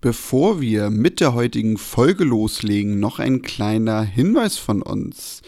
[0.00, 5.42] Bevor wir mit der heutigen Folge loslegen, noch ein kleiner Hinweis von uns.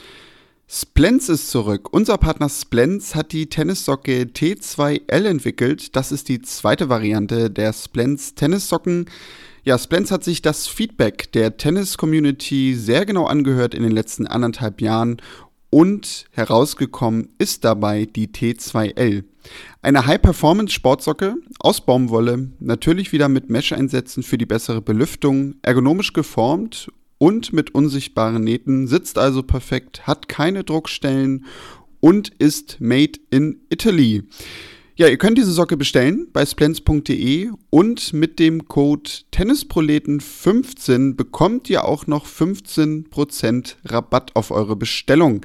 [0.67, 1.93] Splens ist zurück.
[1.93, 5.95] Unser Partner Splens hat die Tennissocke T2L entwickelt.
[5.95, 9.07] Das ist die zweite Variante der Splens Tennissocken.
[9.63, 14.81] Ja, Splens hat sich das Feedback der Tennis-Community sehr genau angehört in den letzten anderthalb
[14.81, 15.23] Jahren
[15.71, 19.25] und herausgekommen ist dabei die T2L.
[19.83, 27.53] Eine High-Performance-Sportsocke aus Baumwolle, natürlich wieder mit Mesh-Einsätzen für die bessere Belüftung, ergonomisch geformt und
[27.53, 31.47] mit unsichtbaren Nähten, sitzt also perfekt, hat keine Druckstellen
[32.01, 34.25] und ist made in Italy.
[35.01, 41.87] Ja, ihr könnt diese Socke bestellen bei splens.de und mit dem Code Tennisproleten15 bekommt ihr
[41.87, 45.41] auch noch 15% Rabatt auf eure Bestellung.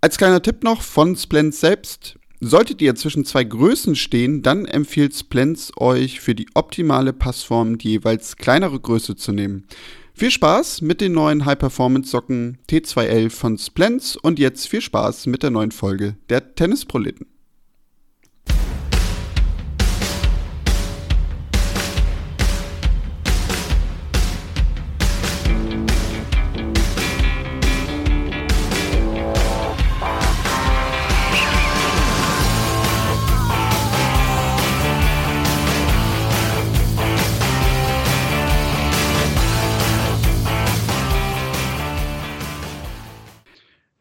[0.00, 5.12] Als kleiner Tipp noch von Splens selbst, Solltet ihr zwischen zwei Größen stehen, dann empfiehlt
[5.12, 9.66] Splens euch für die optimale Passform die jeweils kleinere Größe zu nehmen.
[10.14, 15.50] Viel Spaß mit den neuen High-Performance-Socken T2L von Splens und jetzt viel Spaß mit der
[15.50, 17.26] neuen Folge der Tennisproleten.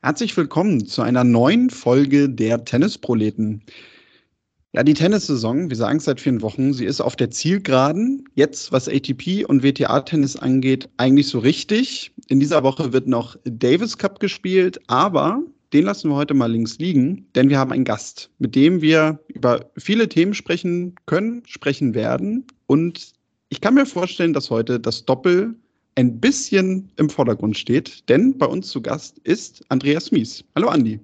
[0.08, 3.62] Herzlich willkommen zu einer neuen Folge der Tennisproleten.
[4.73, 8.25] Ja, die Tennissaison, wir sagen es seit vielen Wochen, sie ist auf der Zielgeraden.
[8.35, 12.11] Jetzt, was ATP und WTA-Tennis angeht, eigentlich so richtig.
[12.27, 15.41] In dieser Woche wird noch Davis Cup gespielt, aber
[15.73, 19.19] den lassen wir heute mal links liegen, denn wir haben einen Gast, mit dem wir
[19.29, 22.45] über viele Themen sprechen können, sprechen werden.
[22.67, 23.13] Und
[23.49, 25.55] ich kann mir vorstellen, dass heute das Doppel
[25.95, 30.43] ein bisschen im Vordergrund steht, denn bei uns zu Gast ist Andreas Mies.
[30.55, 30.99] Hallo Andi.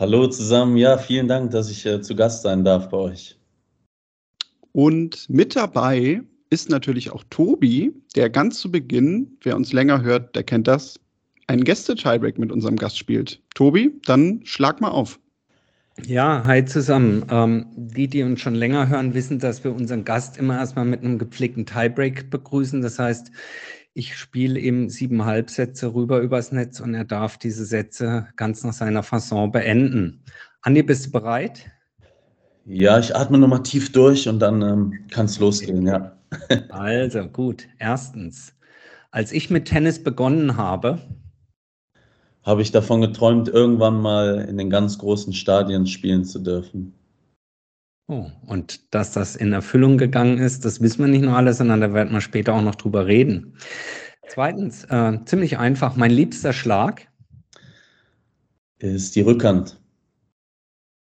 [0.00, 3.36] Hallo zusammen, ja, vielen Dank, dass ich äh, zu Gast sein darf bei euch.
[4.70, 10.36] Und mit dabei ist natürlich auch Tobi, der ganz zu Beginn, wer uns länger hört,
[10.36, 11.00] der kennt das,
[11.48, 13.42] einen Gäste-Tiebreak mit unserem Gast spielt.
[13.56, 15.18] Tobi, dann schlag mal auf.
[16.06, 17.26] Ja, hi zusammen.
[17.28, 21.02] Ähm, die, die uns schon länger hören, wissen, dass wir unseren Gast immer erstmal mit
[21.02, 22.82] einem gepflegten Tiebreak begrüßen.
[22.82, 23.32] Das heißt,
[23.98, 28.72] ich spiele ihm sieben Halbsätze rüber übers Netz und er darf diese Sätze ganz nach
[28.72, 30.22] seiner Fasson beenden.
[30.62, 31.68] Andi, bist du bereit?
[32.64, 36.16] Ja, ich atme nochmal tief durch und dann ähm, kann es losgehen, ja.
[36.68, 37.66] also gut.
[37.80, 38.54] Erstens,
[39.10, 41.00] als ich mit Tennis begonnen habe,
[42.44, 46.94] habe ich davon geträumt, irgendwann mal in den ganz großen Stadien spielen zu dürfen.
[48.10, 51.82] Oh, und dass das in Erfüllung gegangen ist, das wissen wir nicht nur alles, sondern
[51.82, 53.58] da werden wir später auch noch drüber reden.
[54.28, 57.06] Zweitens, äh, ziemlich einfach, mein liebster Schlag
[58.78, 59.78] ist die Rückhand.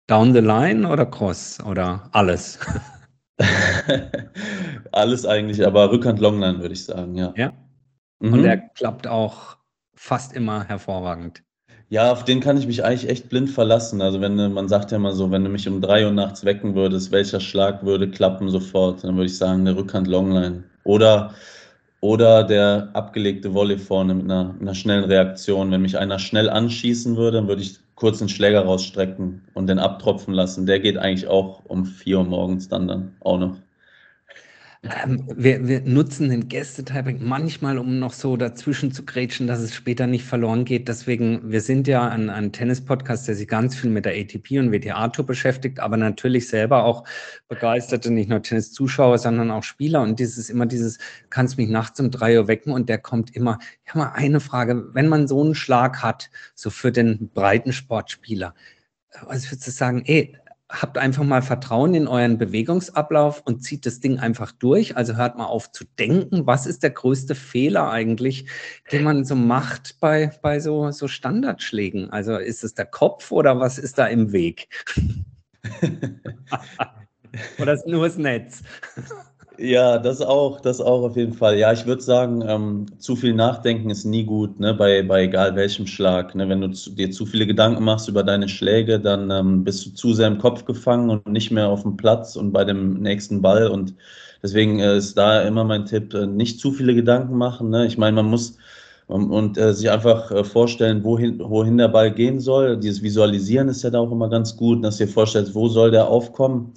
[0.09, 2.59] Down the line oder Cross oder alles?
[4.93, 7.33] alles eigentlich, aber Rückhand Longline würde ich sagen, ja.
[7.37, 7.53] Ja.
[8.19, 8.33] Mhm.
[8.33, 9.59] Und der klappt auch
[9.95, 11.46] fast immer hervorragend.
[11.89, 14.03] Ja, auf den kann ich mich eigentlich echt blind verlassen.
[14.03, 16.75] Also wenn man sagt ja immer so, wenn du mich um drei Uhr nachts wecken
[16.75, 19.05] würdest, welcher Schlag würde klappen sofort?
[19.05, 20.65] Dann würde ich sagen, der Rückhand Longline.
[20.83, 21.35] Oder,
[22.01, 25.71] oder der abgelegte Volley vorne mit einer, einer schnellen Reaktion.
[25.71, 29.79] Wenn mich einer schnell anschießen würde, dann würde ich kurz den Schläger rausstrecken und den
[29.79, 30.67] abtropfen lassen.
[30.67, 33.57] Der geht eigentlich auch um vier Uhr morgens dann, dann auch noch.
[34.83, 39.75] Ähm, wir, wir, nutzen den Gäste-Typing manchmal, um noch so dazwischen zu grätschen, dass es
[39.75, 40.89] später nicht verloren geht.
[40.89, 44.73] Deswegen, wir sind ja ein, ein Tennis-Podcast, der sich ganz viel mit der ATP und
[44.73, 47.05] WTA-Tour beschäftigt, aber natürlich selber auch
[47.49, 50.03] begeisterte, nicht nur Tennis-Zuschauer, sondern auch Spieler.
[50.03, 50.99] Und dieses immer dieses,
[51.31, 53.59] kannst mich nachts um drei Uhr wecken und der kommt immer.
[53.85, 57.73] Ich habe mal eine Frage, wenn man so einen Schlag hat, so für den breiten
[57.73, 58.55] Sportspieler,
[59.27, 60.37] was würdest du sagen, ey,
[60.69, 64.97] habt einfach mal Vertrauen in euren Bewegungsablauf und zieht das Ding einfach durch.
[64.97, 66.47] Also hört mal auf zu denken.
[66.47, 68.49] Was ist der größte Fehler eigentlich,
[68.91, 72.11] den man so macht bei, bei so, so Standardschlägen?
[72.11, 74.69] Also ist es der Kopf oder was ist da im Weg?
[77.59, 78.63] oder ist nur das Netz?
[79.59, 81.57] Ja, das auch, das auch auf jeden Fall.
[81.59, 85.57] Ja, ich würde sagen, ähm, zu viel Nachdenken ist nie gut, ne, bei, bei egal
[85.57, 86.35] welchem Schlag.
[86.35, 86.47] Ne?
[86.49, 89.91] Wenn du zu, dir zu viele Gedanken machst über deine Schläge, dann ähm, bist du
[89.95, 93.41] zu sehr im Kopf gefangen und nicht mehr auf dem Platz und bei dem nächsten
[93.41, 93.69] Ball.
[93.69, 93.95] Und
[94.43, 97.71] deswegen äh, ist da immer mein Tipp, äh, nicht zu viele Gedanken machen.
[97.71, 97.87] Ne?
[97.87, 98.59] Ich meine, man muss
[99.07, 102.77] um, und äh, sich einfach äh, vorstellen, wohin, wohin der Ball gehen soll.
[102.77, 105.91] Dieses Visualisieren ist ja da auch immer ganz gut, dass du dir vorstellst, wo soll
[105.93, 106.75] der aufkommen.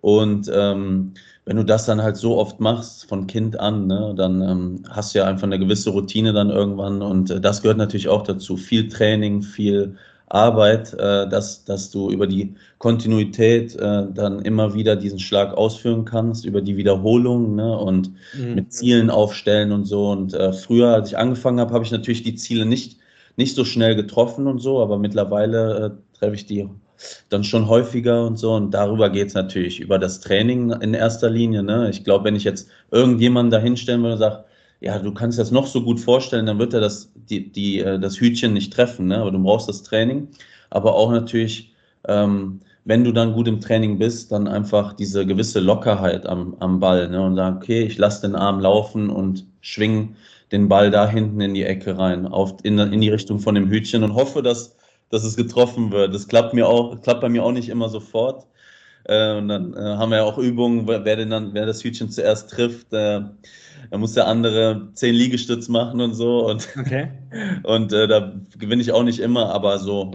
[0.00, 1.14] Und ähm,
[1.46, 5.14] wenn du das dann halt so oft machst, von Kind an, ne, dann ähm, hast
[5.14, 8.56] du ja einfach eine gewisse Routine dann irgendwann und äh, das gehört natürlich auch dazu.
[8.56, 9.96] Viel Training, viel
[10.28, 16.04] Arbeit, äh, dass, dass du über die Kontinuität äh, dann immer wieder diesen Schlag ausführen
[16.04, 18.54] kannst, über die Wiederholung ne, und mhm.
[18.56, 20.10] mit Zielen aufstellen und so.
[20.10, 22.98] Und äh, früher, als ich angefangen habe, habe ich natürlich die Ziele nicht,
[23.36, 26.68] nicht so schnell getroffen und so, aber mittlerweile äh, treffe ich die
[27.28, 28.54] dann schon häufiger und so.
[28.54, 31.62] Und darüber geht es natürlich, über das Training in erster Linie.
[31.62, 31.90] Ne?
[31.90, 34.44] Ich glaube, wenn ich jetzt irgendjemanden da hinstellen würde und sage,
[34.80, 37.98] ja, du kannst das noch so gut vorstellen, dann wird er das, die, die, äh,
[37.98, 39.08] das Hütchen nicht treffen.
[39.08, 39.18] Ne?
[39.18, 40.28] Aber du brauchst das Training.
[40.70, 41.72] Aber auch natürlich,
[42.06, 46.78] ähm, wenn du dann gut im Training bist, dann einfach diese gewisse Lockerheit am, am
[46.78, 47.08] Ball.
[47.08, 47.20] Ne?
[47.20, 50.14] Und sagen, okay, ich lasse den Arm laufen und schwing
[50.52, 53.68] den Ball da hinten in die Ecke rein, auf, in, in die Richtung von dem
[53.68, 54.75] Hütchen und hoffe, dass
[55.10, 56.14] dass es getroffen wird.
[56.14, 58.46] Das klappt mir auch, klappt bei mir auch nicht immer sofort.
[59.04, 62.10] Äh, und dann äh, haben wir ja auch Übungen, wer denn dann, wer das Hütchen
[62.10, 63.20] zuerst trifft, äh,
[63.90, 66.48] da muss der andere zehn Liegestütz machen und so.
[66.48, 67.08] Und, okay.
[67.62, 70.12] und äh, da gewinne ich auch nicht immer, aber so,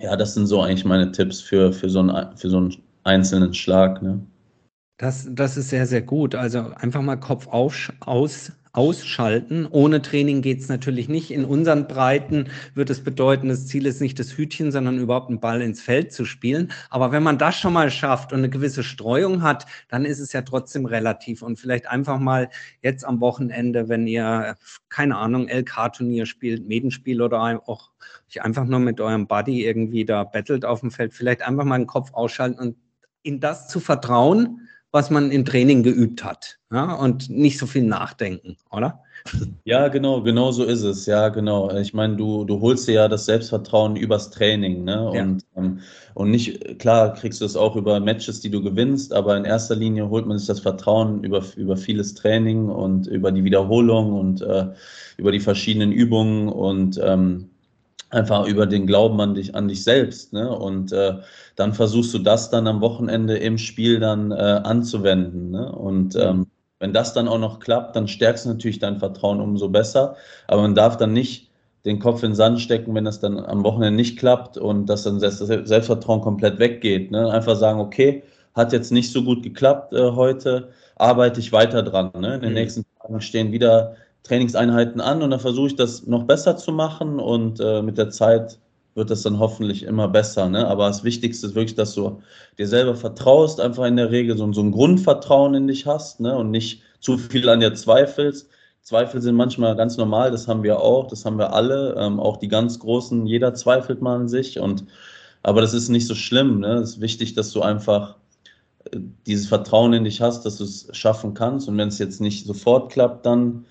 [0.00, 3.54] ja, das sind so eigentlich meine Tipps für, für, so, einen, für so einen einzelnen
[3.54, 4.02] Schlag.
[4.02, 4.20] Ne?
[4.98, 6.34] Das, das ist sehr, sehr gut.
[6.34, 9.66] Also einfach mal Kopf auf, aus, ausschalten.
[9.70, 11.30] Ohne Training geht es natürlich nicht.
[11.30, 15.40] In unseren Breiten wird es bedeuten, das Ziel ist nicht das Hütchen, sondern überhaupt einen
[15.40, 16.72] Ball ins Feld zu spielen.
[16.90, 20.32] Aber wenn man das schon mal schafft und eine gewisse Streuung hat, dann ist es
[20.32, 21.42] ja trotzdem relativ.
[21.42, 22.50] Und vielleicht einfach mal
[22.82, 24.56] jetzt am Wochenende, wenn ihr,
[24.88, 27.90] keine Ahnung, LK-Turnier spielt, Medenspiel oder auch
[28.40, 31.86] einfach nur mit eurem Buddy irgendwie da bettelt auf dem Feld, vielleicht einfach mal den
[31.86, 32.76] Kopf ausschalten und
[33.22, 34.67] in das zu vertrauen,
[34.98, 36.58] was man im Training geübt hat.
[36.72, 36.94] Ja?
[36.94, 39.04] Und nicht so viel nachdenken, oder?
[39.64, 41.06] Ja, genau, genau so ist es.
[41.06, 41.70] Ja, genau.
[41.76, 45.12] Ich meine, du, du holst dir ja das Selbstvertrauen übers Training, ne?
[45.14, 45.22] Ja.
[45.22, 45.80] Und, ähm,
[46.14, 49.76] und nicht, klar kriegst du es auch über Matches, die du gewinnst, aber in erster
[49.76, 54.42] Linie holt man sich das Vertrauen über, über vieles Training und über die Wiederholung und
[54.42, 54.66] äh,
[55.16, 57.50] über die verschiedenen Übungen und ähm,
[58.10, 60.32] einfach über den Glauben an dich, an dich selbst.
[60.32, 60.50] Ne?
[60.50, 61.14] Und äh,
[61.56, 65.50] dann versuchst du das dann am Wochenende im Spiel dann äh, anzuwenden.
[65.50, 65.70] Ne?
[65.72, 66.46] Und ähm,
[66.80, 70.16] wenn das dann auch noch klappt, dann stärkst du natürlich dein Vertrauen umso besser.
[70.46, 71.50] Aber man darf dann nicht
[71.84, 75.04] den Kopf in den Sand stecken, wenn das dann am Wochenende nicht klappt und dass
[75.04, 77.10] dann das Selbstvertrauen komplett weggeht.
[77.10, 77.30] Ne?
[77.30, 78.22] Einfach sagen, okay,
[78.54, 82.10] hat jetzt nicht so gut geklappt äh, heute, arbeite ich weiter dran.
[82.18, 82.34] Ne?
[82.34, 82.54] In den mhm.
[82.54, 83.96] nächsten Tagen stehen wieder
[84.28, 88.10] Trainingseinheiten an und dann versuche ich das noch besser zu machen und äh, mit der
[88.10, 88.58] Zeit
[88.94, 90.48] wird das dann hoffentlich immer besser.
[90.48, 90.66] Ne?
[90.66, 92.20] Aber das Wichtigste ist wirklich, dass du
[92.58, 96.36] dir selber vertraust, einfach in der Regel so, so ein Grundvertrauen in dich hast ne?
[96.36, 98.50] und nicht zu viel an dir zweifelst.
[98.82, 102.38] Zweifel sind manchmal ganz normal, das haben wir auch, das haben wir alle, ähm, auch
[102.38, 104.84] die ganz Großen, jeder zweifelt mal an sich und
[105.42, 106.60] aber das ist nicht so schlimm.
[106.60, 106.74] Ne?
[106.78, 108.16] Es ist wichtig, dass du einfach
[108.90, 112.20] äh, dieses Vertrauen in dich hast, dass du es schaffen kannst und wenn es jetzt
[112.20, 113.66] nicht sofort klappt, dann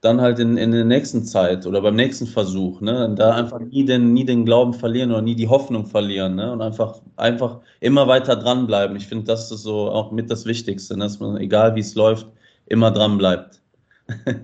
[0.00, 3.14] dann halt in, in der nächsten Zeit oder beim nächsten Versuch, ne?
[3.16, 6.52] da einfach nie den, nie den Glauben verlieren oder nie die Hoffnung verlieren, ne?
[6.52, 8.96] Und einfach, einfach immer weiter dranbleiben.
[8.96, 11.04] Ich finde, das ist so auch mit das Wichtigste, ne?
[11.04, 12.26] dass man, egal wie es läuft,
[12.66, 13.60] immer dran bleibt.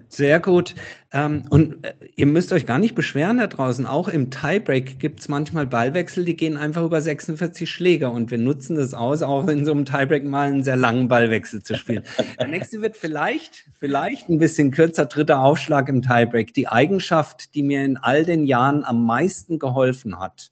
[0.09, 0.75] Sehr gut.
[1.15, 3.87] Ähm, und äh, ihr müsst euch gar nicht beschweren da draußen.
[3.87, 8.11] Auch im Tiebreak gibt es manchmal Ballwechsel, die gehen einfach über 46 Schläger.
[8.13, 11.63] Und wir nutzen das aus, auch in so einem Tiebreak mal einen sehr langen Ballwechsel
[11.63, 12.05] zu spielen.
[12.39, 16.55] Der nächste wird vielleicht, vielleicht ein bisschen kürzer, dritter Aufschlag im Tiebreak.
[16.55, 20.51] Die Eigenschaft, die mir in all den Jahren am meisten geholfen hat.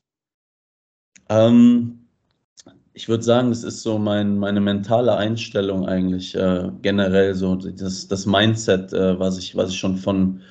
[1.31, 2.00] Ähm,
[3.01, 8.09] ich würde sagen, das ist so mein, meine mentale Einstellung eigentlich äh, generell so das,
[8.09, 10.43] das Mindset, äh, was ich was ich schon von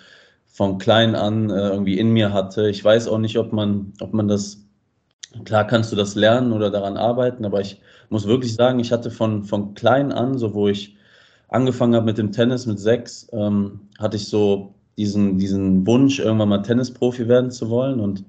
[0.48, 2.68] von klein an äh, irgendwie in mir hatte.
[2.68, 4.66] Ich weiß auch nicht, ob man ob man das
[5.46, 9.12] klar kannst du das lernen oder daran arbeiten, aber ich muss wirklich sagen, ich hatte
[9.12, 10.98] von von klein an, so wo ich
[11.50, 16.50] angefangen habe mit dem Tennis mit sechs, ähm, hatte ich so diesen diesen Wunsch irgendwann
[16.50, 18.24] mal Tennisprofi werden zu wollen und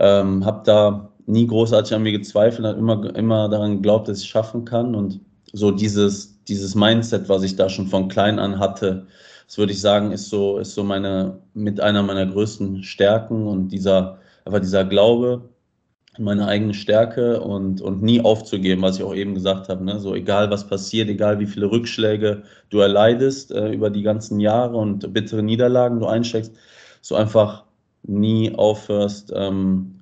[0.00, 4.24] ähm, habe da nie großartig an mir gezweifelt, hat immer, immer daran geglaubt, dass ich
[4.24, 4.94] es schaffen kann.
[4.94, 5.20] Und
[5.52, 9.06] so dieses, dieses Mindset, was ich da schon von klein an hatte,
[9.46, 13.68] das würde ich sagen, ist so, ist so meine, mit einer meiner größten Stärken und
[13.68, 15.48] dieser, einfach dieser Glaube,
[16.18, 19.84] meine eigene Stärke und, und nie aufzugeben, was ich auch eben gesagt habe.
[19.84, 19.98] Ne?
[19.98, 24.76] So egal was passiert, egal wie viele Rückschläge du erleidest äh, über die ganzen Jahre
[24.76, 26.52] und bittere Niederlagen du einsteckst,
[27.00, 27.64] so einfach
[28.04, 29.93] nie aufhörst, ähm,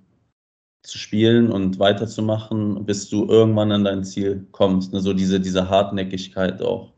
[0.83, 4.93] zu spielen und weiterzumachen, bis du irgendwann an dein Ziel kommst.
[4.93, 5.01] Ne?
[5.01, 6.93] So diese, diese Hartnäckigkeit auch.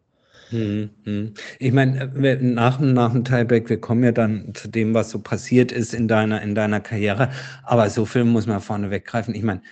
[0.50, 1.34] Hm, hm.
[1.58, 2.10] Ich meine,
[2.40, 6.06] nach, nach dem Tiebreak, wir kommen ja dann zu dem, was so passiert ist in
[6.08, 7.30] deiner, in deiner Karriere,
[7.64, 9.34] aber so viel muss man vorne weggreifen.
[9.34, 9.62] Ich meine,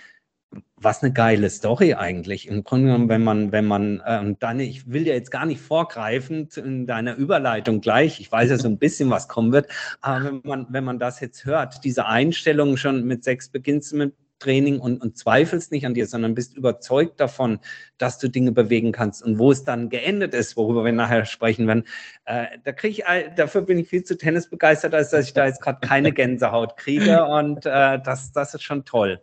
[0.75, 2.47] was eine geile Story eigentlich.
[2.47, 5.61] Im Grunde genommen, wenn man, wenn man, ähm, deine, ich will dir jetzt gar nicht
[5.61, 9.67] vorgreifen in deiner Überleitung gleich, ich weiß ja so ein bisschen, was kommen wird,
[10.01, 13.97] aber wenn man, wenn man das jetzt hört, diese Einstellung schon mit sechs beginnst du
[13.97, 17.59] mit Training und, und zweifelst nicht an dir, sondern bist überzeugt davon,
[17.97, 21.65] dass du Dinge bewegen kannst und wo es dann geendet ist, worüber wir nachher sprechen
[21.67, 21.85] werden.
[22.25, 25.45] Äh, da kriege ich, dafür bin ich viel zu Tennis begeistert, als dass ich da
[25.45, 29.21] jetzt gerade keine Gänsehaut kriege und äh, das, das ist schon toll.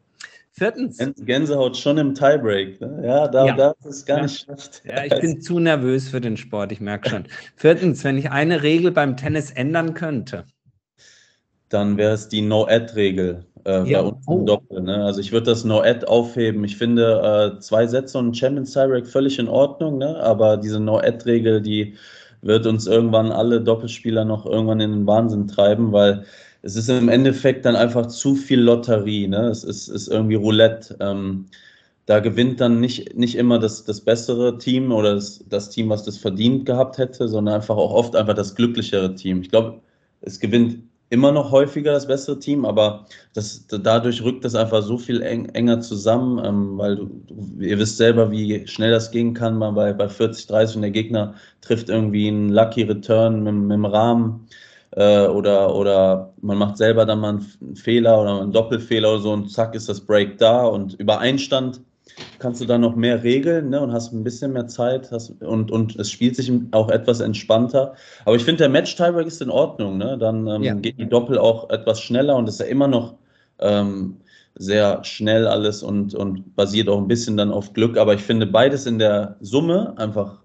[0.52, 0.99] Viertens.
[1.25, 2.80] Gänsehaut schon im Tiebreak.
[2.80, 3.02] Ne?
[3.04, 3.57] Ja, da, ja.
[3.57, 4.23] das ist gar ja.
[4.25, 4.83] nicht schlecht.
[4.85, 7.25] Ja, ich bin zu nervös für den Sport, ich merke schon.
[7.57, 10.45] Viertens, wenn ich eine Regel beim Tennis ändern könnte.
[11.69, 14.02] Dann wäre es die No-Ad-Regel äh, ja.
[14.02, 14.45] bei uns im oh.
[14.45, 14.83] Doppel.
[14.83, 15.04] Ne?
[15.04, 16.64] Also ich würde das No-Ad aufheben.
[16.64, 20.19] Ich finde äh, zwei Sätze und Champions Tiebreak völlig in Ordnung, ne?
[20.21, 21.97] aber diese No-Ad-Regel, die
[22.42, 26.25] wird uns irgendwann alle Doppelspieler noch irgendwann in den Wahnsinn treiben, weil
[26.62, 29.28] es ist im Endeffekt dann einfach zu viel Lotterie.
[29.28, 29.48] Ne?
[29.48, 30.96] Es ist, ist irgendwie Roulette.
[31.00, 31.46] Ähm,
[32.06, 36.04] da gewinnt dann nicht, nicht immer das, das bessere Team oder das, das Team, was
[36.04, 39.42] das verdient gehabt hätte, sondern einfach auch oft einfach das glücklichere Team.
[39.42, 39.80] Ich glaube,
[40.20, 44.96] es gewinnt immer noch häufiger das bessere Team, aber das, dadurch rückt das einfach so
[44.96, 49.34] viel eng, enger zusammen, ähm, weil du, du, ihr wisst selber, wie schnell das gehen
[49.34, 53.54] kann, mal bei, bei 40, 30 und der Gegner trifft irgendwie einen Lucky Return mit,
[53.54, 54.46] mit dem Rahmen
[54.92, 59.32] äh, oder, oder man macht selber dann mal einen Fehler oder einen Doppelfehler oder so
[59.32, 61.80] und zack ist das Break da und über Einstand
[62.38, 65.70] kannst du dann noch mehr regeln ne, und hast ein bisschen mehr Zeit hast, und,
[65.70, 67.94] und es spielt sich auch etwas entspannter.
[68.25, 69.99] Aber ich finde, der Match-Tiebreak ist in Ordnung.
[69.99, 70.18] Ne?
[70.18, 70.75] Dann ähm, ja.
[70.75, 73.14] geht die Doppel auch etwas schneller und ist ja immer noch
[73.59, 74.16] ähm,
[74.54, 77.97] sehr schnell alles und, und basiert auch ein bisschen dann auf Glück.
[77.97, 80.39] Aber ich finde beides in der Summe einfach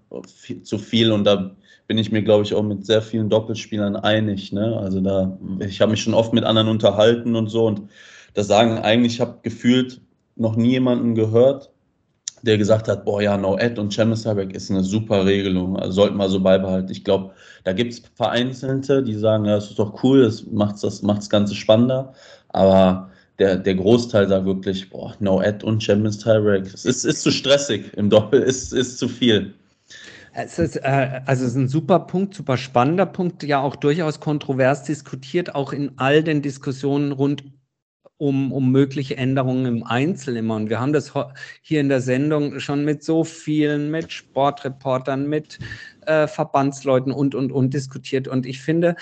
[0.62, 1.50] zu viel und da
[1.86, 4.52] bin ich mir, glaube ich, auch mit sehr vielen Doppelspielern einig.
[4.52, 4.76] Ne?
[4.76, 7.82] Also da, ich habe mich schon oft mit anderen unterhalten und so und
[8.34, 10.00] das sagen eigentlich, ich habe gefühlt
[10.36, 11.70] noch nie jemanden gehört,
[12.42, 16.16] der gesagt hat, boah ja, No-Ad und Champions Tieback ist eine super Regelung, also sollten
[16.16, 16.92] wir so beibehalten.
[16.92, 17.32] Ich glaube,
[17.64, 21.18] da gibt es Vereinzelte, die sagen, ja, das ist doch cool, das macht das, macht
[21.18, 22.12] das Ganze spannender,
[22.50, 27.30] aber der, der Großteil sagt wirklich, boah, No-Ad und Champions Tiebreak, es ist, ist zu
[27.30, 29.54] stressig im Doppel, ist, ist zu viel.
[30.38, 34.20] Es ist, äh, also es ist ein super Punkt, super spannender Punkt, ja auch durchaus
[34.20, 37.44] kontrovers diskutiert, auch in all den Diskussionen rund
[38.18, 40.56] um, um mögliche Änderungen im Einzel immer.
[40.56, 41.14] Und wir haben das
[41.62, 45.58] hier in der Sendung schon mit so vielen, mit Sportreportern, mit
[46.02, 48.28] äh, Verbandsleuten und, und, und diskutiert.
[48.28, 48.96] Und ich finde,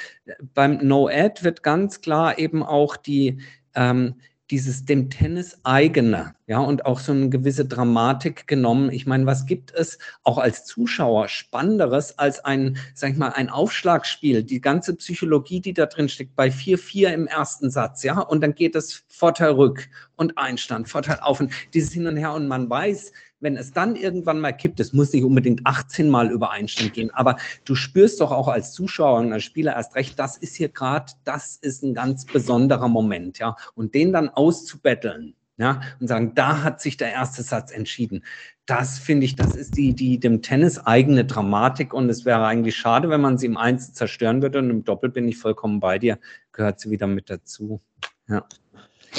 [0.54, 3.40] beim No-Ad wird ganz klar eben auch die,
[3.74, 4.14] ähm,
[4.50, 8.90] dieses dem Tennis eigene, ja, und auch so eine gewisse Dramatik genommen.
[8.90, 13.48] Ich meine, was gibt es auch als Zuschauer Spannenderes als ein, sag ich mal, ein
[13.48, 18.42] Aufschlagspiel, die ganze Psychologie, die da drin steckt, bei 4-4 im ersten Satz, ja, und
[18.42, 22.46] dann geht es Vorteil rück und Einstand, Vorteil auf und dieses Hin und Her und
[22.46, 23.12] man weiß,
[23.44, 27.10] wenn es dann irgendwann mal kippt, es muss nicht unbedingt 18 Mal über Einstand gehen,
[27.12, 30.70] aber du spürst doch auch als Zuschauer und als Spieler erst recht, das ist hier
[30.70, 33.54] gerade, das ist ein ganz besonderer Moment, ja.
[33.74, 38.24] Und den dann auszubetteln, ja, und sagen, da hat sich der erste Satz entschieden.
[38.66, 42.76] Das finde ich, das ist die, die dem Tennis eigene Dramatik und es wäre eigentlich
[42.76, 45.98] schade, wenn man sie im Einzel zerstören würde und im Doppel bin ich vollkommen bei
[45.98, 46.18] dir,
[46.52, 47.82] gehört sie wieder mit dazu.
[48.26, 48.46] Ja.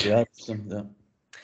[0.03, 0.89] Ja, stimmt, ja.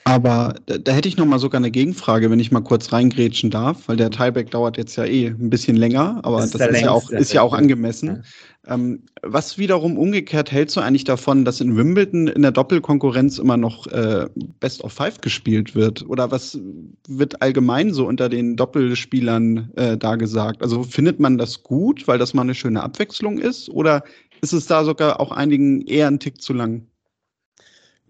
[0.04, 3.52] Aber da, da, hätte ich noch mal sogar eine Gegenfrage, wenn ich mal kurz reingrätschen
[3.52, 6.70] darf, weil der Tieback dauert jetzt ja eh ein bisschen länger, aber das ist, das
[6.70, 8.08] ist ja, auch, ist ja auch angemessen.
[8.08, 8.74] Ja.
[8.74, 13.58] Ähm, was wiederum umgekehrt hältst du eigentlich davon, dass in Wimbledon in der Doppelkonkurrenz immer
[13.58, 14.28] noch äh,
[14.60, 16.08] Best of Five gespielt wird?
[16.08, 16.60] Oder was
[17.08, 20.62] wird allgemein so unter den Doppelspielern äh, da gesagt?
[20.62, 23.70] Also findet man das gut, weil das mal eine schöne Abwechslung ist?
[23.70, 24.04] Oder
[24.42, 26.88] ist es da sogar auch einigen eher ein Tick zu lang?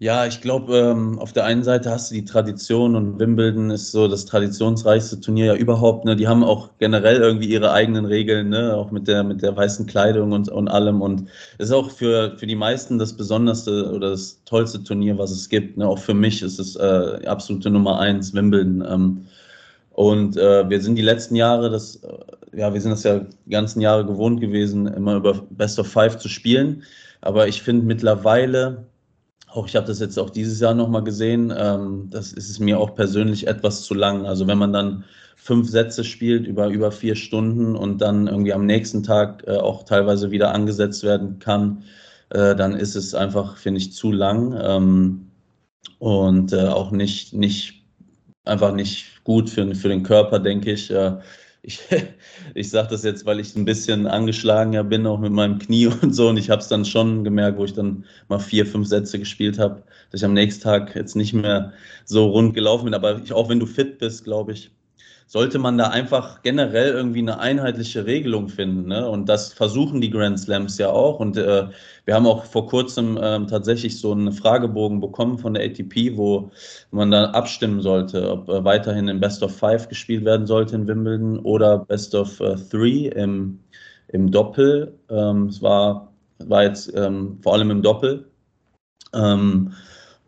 [0.02, 3.92] Ja, ich glaube, ähm, auf der einen Seite hast du die Tradition und Wimbledon ist
[3.92, 6.04] so das traditionsreichste Turnier ja überhaupt.
[6.04, 6.16] Ne?
[6.16, 8.74] Die haben auch generell irgendwie ihre eigenen Regeln, ne?
[8.74, 11.02] auch mit der, mit der weißen Kleidung und, und allem.
[11.02, 11.28] Und
[11.58, 15.76] ist auch für, für die meisten das besonderste oder das tollste Turnier, was es gibt.
[15.76, 15.86] Ne?
[15.86, 18.84] Auch für mich ist es äh, absolute Nummer eins, Wimbledon.
[18.84, 19.26] Ähm,
[19.92, 23.50] und äh, wir sind die letzten Jahre, das, äh, ja, wir sind das ja die
[23.50, 26.82] ganzen Jahre gewohnt gewesen, immer über Best of Five zu spielen.
[27.20, 28.88] Aber ich finde mittlerweile,
[29.54, 32.94] auch ich habe das jetzt auch dieses Jahr nochmal gesehen, ähm, das ist mir auch
[32.94, 34.26] persönlich etwas zu lang.
[34.26, 35.04] Also wenn man dann
[35.36, 39.84] fünf Sätze spielt über über vier Stunden und dann irgendwie am nächsten Tag äh, auch
[39.84, 41.84] teilweise wieder angesetzt werden kann,
[42.30, 45.28] äh, dann ist es einfach, finde ich, zu lang ähm,
[45.98, 47.84] und äh, auch nicht, nicht,
[48.44, 50.92] einfach nicht gut für, für den Körper, denke ich.
[51.62, 51.80] Ich,
[52.54, 55.86] ich sage das jetzt, weil ich ein bisschen angeschlagen ja bin, auch mit meinem Knie
[56.02, 56.28] und so.
[56.28, 59.58] Und ich habe es dann schon gemerkt, wo ich dann mal vier, fünf Sätze gespielt
[59.58, 61.72] habe, dass ich am nächsten Tag jetzt nicht mehr
[62.04, 62.94] so rund gelaufen bin.
[62.94, 64.70] Aber ich, auch wenn du fit bist, glaube ich,
[65.32, 68.88] sollte man da einfach generell irgendwie eine einheitliche Regelung finden.
[68.88, 69.08] Ne?
[69.08, 71.20] Und das versuchen die Grand Slams ja auch.
[71.20, 71.68] Und äh,
[72.04, 76.50] wir haben auch vor kurzem äh, tatsächlich so einen Fragebogen bekommen von der ATP, wo
[76.90, 80.86] man da abstimmen sollte, ob äh, weiterhin in Best of Five gespielt werden sollte in
[80.86, 83.58] Wimbledon oder Best of äh, Three im,
[84.08, 84.98] im Doppel.
[85.08, 88.26] Ähm, es war, war jetzt ähm, vor allem im Doppel.
[89.14, 89.72] Ähm,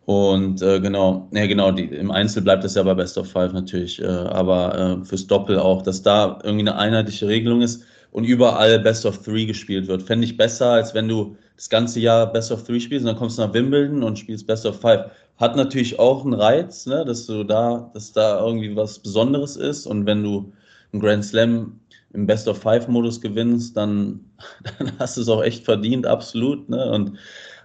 [0.06, 3.52] und äh, genau, ja genau, die, im Einzel bleibt es ja bei Best of Five
[3.52, 8.24] natürlich, äh, aber äh, fürs Doppel auch, dass da irgendwie eine einheitliche Regelung ist und
[8.24, 10.02] überall Best of Three gespielt wird.
[10.02, 13.16] Fände ich besser, als wenn du das ganze Jahr Best of Three spielst und dann
[13.16, 15.10] kommst du nach Wimbledon und spielst Best of Five.
[15.38, 19.86] Hat natürlich auch einen Reiz, ne, dass du da, dass da irgendwie was Besonderes ist
[19.86, 20.52] und wenn du
[20.92, 21.80] einen Grand Slam
[22.12, 24.20] im Best of Five Modus gewinnst, dann,
[24.78, 26.68] dann hast du es auch echt verdient, absolut.
[26.68, 26.90] Ne?
[26.90, 27.18] Und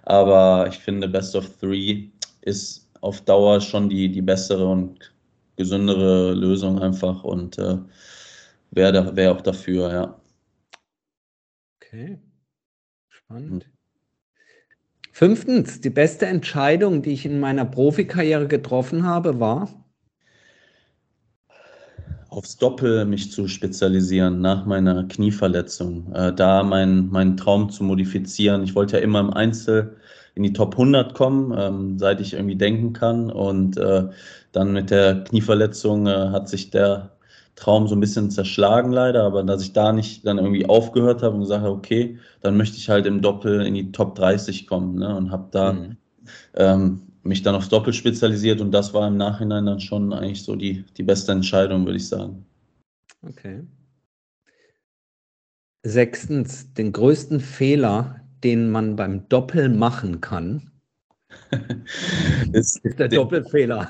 [0.04, 2.10] aber ich finde Best of Three
[2.42, 5.14] ist auf Dauer schon die, die bessere und
[5.56, 7.78] gesündere Lösung einfach und äh,
[8.72, 10.22] wäre wär auch dafür, ja.
[11.82, 12.20] Okay,
[13.10, 13.66] spannend.
[13.66, 13.72] Hm.
[15.12, 19.68] Fünftens, die beste Entscheidung, die ich in meiner Profikarriere getroffen habe, war?
[22.30, 26.14] Aufs Doppel mich zu spezialisieren nach meiner Knieverletzung.
[26.14, 28.64] Äh, da meinen mein Traum zu modifizieren.
[28.64, 29.98] Ich wollte ja immer im Einzel
[30.36, 33.32] in die Top 100 kommen, ähm, seit ich irgendwie denken kann.
[33.32, 34.10] Und äh,
[34.52, 37.12] dann mit der Knieverletzung äh, hat sich der
[37.60, 41.36] Traum so ein bisschen zerschlagen leider, aber dass ich da nicht dann irgendwie aufgehört habe
[41.36, 45.00] und gesagt habe, okay, dann möchte ich halt im Doppel in die Top 30 kommen
[45.00, 45.16] ne?
[45.16, 45.98] und habe da mhm.
[46.56, 50.56] ähm, mich dann aufs Doppel spezialisiert und das war im Nachhinein dann schon eigentlich so
[50.56, 52.46] die, die beste Entscheidung, würde ich sagen.
[53.22, 53.62] Okay.
[55.84, 60.70] Sechstens, den größten Fehler, den man beim Doppel machen kann,
[62.54, 63.90] ist, ist der Doppelfehler.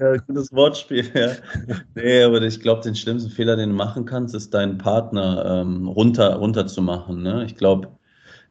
[0.00, 1.30] ja, gutes Wortspiel, ja.
[1.94, 5.88] Nee, aber ich glaube, den schlimmsten Fehler, den du machen kannst, ist deinen Partner ähm,
[5.88, 7.22] runter, runter zu machen.
[7.22, 7.44] Ne?
[7.46, 7.88] Ich glaube,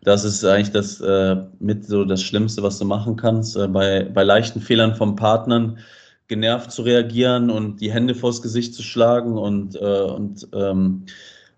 [0.04, 3.56] das ist eigentlich das äh, mit so das Schlimmste, was du machen kannst.
[3.56, 5.80] Äh, bei, bei leichten Fehlern vom Partnern
[6.28, 11.06] genervt zu reagieren und die Hände vors Gesicht zu schlagen und, äh, und ähm,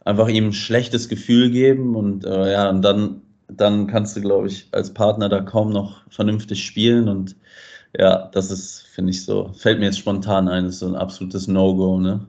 [0.06, 4.48] einfach ihm ein schlechtes Gefühl geben und äh, ja, und dann, dann kannst du, glaube
[4.48, 7.36] ich, als Partner da kaum noch vernünftig spielen und
[7.98, 11.48] ja, das ist, finde ich so, fällt mir jetzt spontan ein, ist so ein absolutes
[11.48, 12.26] No-Go, ne?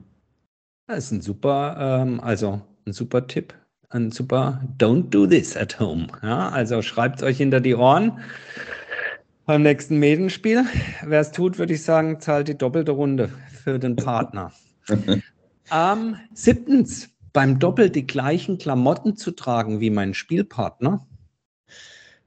[0.87, 3.53] Das ist ein super, ähm, also ein super Tipp,
[3.89, 6.07] ein super Don't do this at home.
[6.23, 8.19] Ja, also schreibt euch hinter die Ohren
[9.45, 10.65] beim nächsten Medenspiel.
[11.03, 13.29] Wer es tut, würde ich sagen, zahlt die doppelte Runde
[13.63, 14.53] für den Partner.
[15.71, 21.05] ähm, siebtens, beim Doppel die gleichen Klamotten zu tragen wie mein Spielpartner?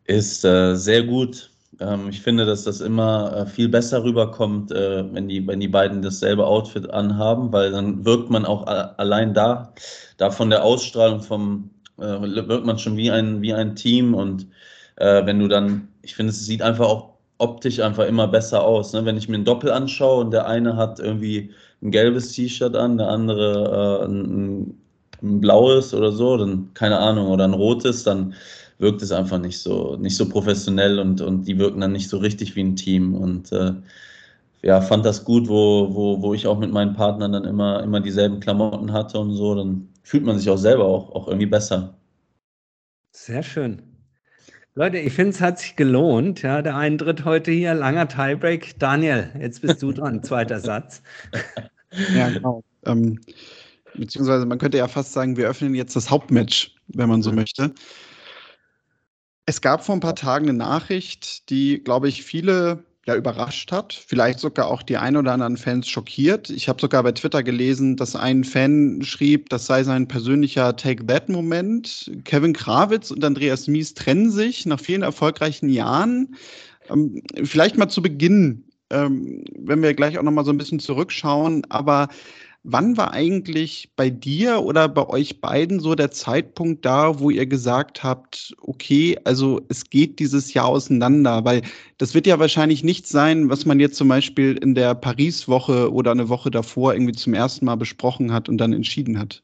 [0.05, 1.51] Ist äh, sehr gut.
[1.81, 5.67] Ähm, ich finde, dass das immer äh, viel besser rüberkommt, äh, wenn, die, wenn die
[5.67, 9.75] beiden dasselbe Outfit anhaben, weil dann wirkt man auch allein da,
[10.17, 14.47] da von der Ausstrahlung vom, äh, wirkt man schon wie ein, wie ein Team und
[14.95, 18.93] äh, wenn du dann, ich finde, es sieht einfach auch optisch einfach immer besser aus.
[18.93, 19.05] Ne?
[19.05, 22.99] Wenn ich mir ein Doppel anschaue und der eine hat irgendwie ein gelbes T-Shirt an,
[22.99, 24.80] der andere äh, ein,
[25.23, 28.35] ein blaues oder so, dann keine Ahnung, oder ein rotes, dann
[28.79, 32.19] wirkt es einfach nicht so, nicht so professionell und, und die wirken dann nicht so
[32.19, 33.15] richtig wie ein Team.
[33.15, 33.73] Und äh,
[34.63, 38.01] ja, fand das gut, wo, wo, wo ich auch mit meinen Partnern dann immer, immer
[38.01, 41.95] dieselben Klamotten hatte und so, dann fühlt man sich auch selber auch, auch irgendwie besser.
[43.13, 43.83] Sehr schön.
[44.75, 46.43] Leute, ich finde, es hat sich gelohnt.
[46.43, 48.79] Ja, der Eintritt heute hier, langer Tiebreak.
[48.79, 51.03] Daniel, jetzt bist du dran, zweiter Satz.
[52.15, 52.63] Ja, genau.
[52.87, 53.19] Ähm,
[53.95, 57.37] Beziehungsweise man könnte ja fast sagen, wir öffnen jetzt das Hauptmatch, wenn man so mhm.
[57.37, 57.75] möchte.
[59.47, 63.93] Es gab vor ein paar Tagen eine Nachricht, die, glaube ich, viele ja überrascht hat,
[63.95, 66.51] vielleicht sogar auch die ein oder anderen Fans schockiert.
[66.51, 72.13] Ich habe sogar bei Twitter gelesen, dass ein Fan schrieb, das sei sein persönlicher Take-That-Moment.
[72.25, 76.37] Kevin Krawitz und Andreas Mies trennen sich nach vielen erfolgreichen Jahren.
[76.91, 80.81] Ähm, vielleicht mal zu Beginn, ähm, wenn wir gleich auch noch mal so ein bisschen
[80.81, 82.09] zurückschauen, aber
[82.63, 87.47] Wann war eigentlich bei dir oder bei euch beiden so der Zeitpunkt da, wo ihr
[87.47, 91.43] gesagt habt, okay, also es geht dieses Jahr auseinander?
[91.47, 91.63] Weil
[91.97, 96.11] das wird ja wahrscheinlich nicht sein, was man jetzt zum Beispiel in der Paris-Woche oder
[96.11, 99.43] eine Woche davor irgendwie zum ersten Mal besprochen hat und dann entschieden hat.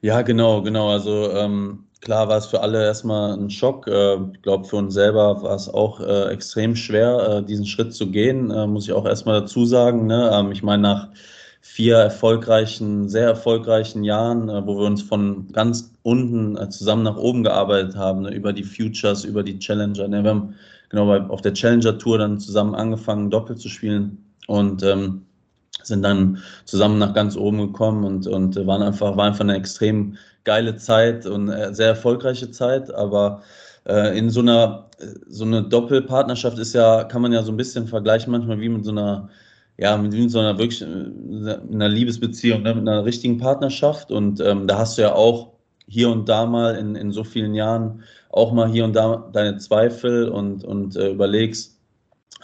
[0.00, 0.90] Ja, genau, genau.
[0.90, 3.88] Also ähm, klar war es für alle erstmal ein Schock.
[3.88, 7.92] Äh, ich glaube, für uns selber war es auch äh, extrem schwer, äh, diesen Schritt
[7.94, 10.06] zu gehen, muss ich auch erstmal dazu sagen.
[10.06, 10.30] Ne?
[10.32, 11.08] Ähm, ich meine, nach
[11.60, 17.96] vier erfolgreichen, sehr erfolgreichen Jahren, wo wir uns von ganz unten zusammen nach oben gearbeitet
[17.96, 18.34] haben, ne?
[18.34, 20.08] über die Futures, über die Challenger.
[20.08, 20.22] Ne?
[20.22, 20.54] Wir haben
[20.88, 25.22] genau auf der Challenger Tour dann zusammen angefangen, Doppel zu spielen und ähm,
[25.82, 30.16] sind dann zusammen nach ganz oben gekommen und, und waren einfach, war einfach eine extrem
[30.44, 33.42] geile Zeit und äh, sehr erfolgreiche Zeit, aber
[33.86, 34.90] äh, in so einer
[35.28, 38.84] so eine Doppelpartnerschaft ist ja, kann man ja so ein bisschen vergleichen manchmal wie mit
[38.84, 39.30] so einer,
[39.80, 40.86] ja, mit, so einer wirklich äh,
[41.72, 44.12] einer Liebesbeziehung, ne, mit einer richtigen Partnerschaft.
[44.12, 45.54] Und ähm, da hast du ja auch
[45.88, 49.56] hier und da mal in, in so vielen Jahren auch mal hier und da deine
[49.56, 51.78] Zweifel und, und äh, überlegst,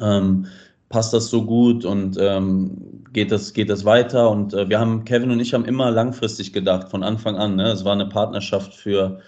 [0.01, 0.47] ähm,
[0.89, 4.31] passt das so gut und ähm, geht, das, geht das weiter?
[4.31, 7.57] Und äh, wir haben, Kevin und ich haben immer langfristig gedacht, von Anfang an.
[7.57, 7.71] Ne?
[7.71, 9.21] Es war eine Partnerschaft für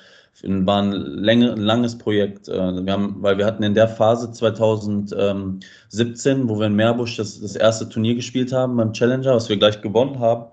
[0.44, 2.48] war ein, Länge, langes Projekt.
[2.48, 7.40] Äh, wir haben, weil wir hatten in der Phase 2017, wo wir in Meerbusch das,
[7.40, 10.46] das erste Turnier gespielt haben beim Challenger, was wir gleich gewonnen haben,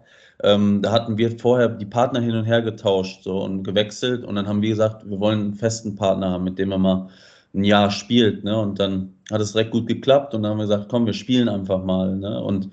[0.43, 4.25] ähm, da hatten wir vorher die Partner hin und her getauscht so, und gewechselt.
[4.25, 7.09] Und dann haben wir gesagt, wir wollen einen festen Partner haben, mit dem wir mal
[7.53, 8.43] ein Jahr spielt.
[8.43, 8.57] Ne?
[8.59, 11.49] Und dann hat es direkt gut geklappt und dann haben wir gesagt, komm, wir spielen
[11.49, 12.15] einfach mal.
[12.15, 12.41] Ne?
[12.41, 12.69] Und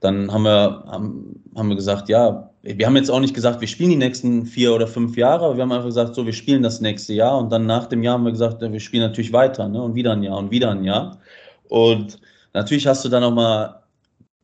[0.00, 3.68] dann haben wir, haben, haben wir gesagt, ja, wir haben jetzt auch nicht gesagt, wir
[3.68, 6.62] spielen die nächsten vier oder fünf Jahre, aber wir haben einfach gesagt, so, wir spielen
[6.62, 9.68] das nächste Jahr und dann nach dem Jahr haben wir gesagt, wir spielen natürlich weiter
[9.68, 9.82] ne?
[9.82, 11.18] und wieder ein Jahr und wieder ein Jahr.
[11.68, 12.18] Und
[12.54, 13.82] natürlich hast du dann auch mal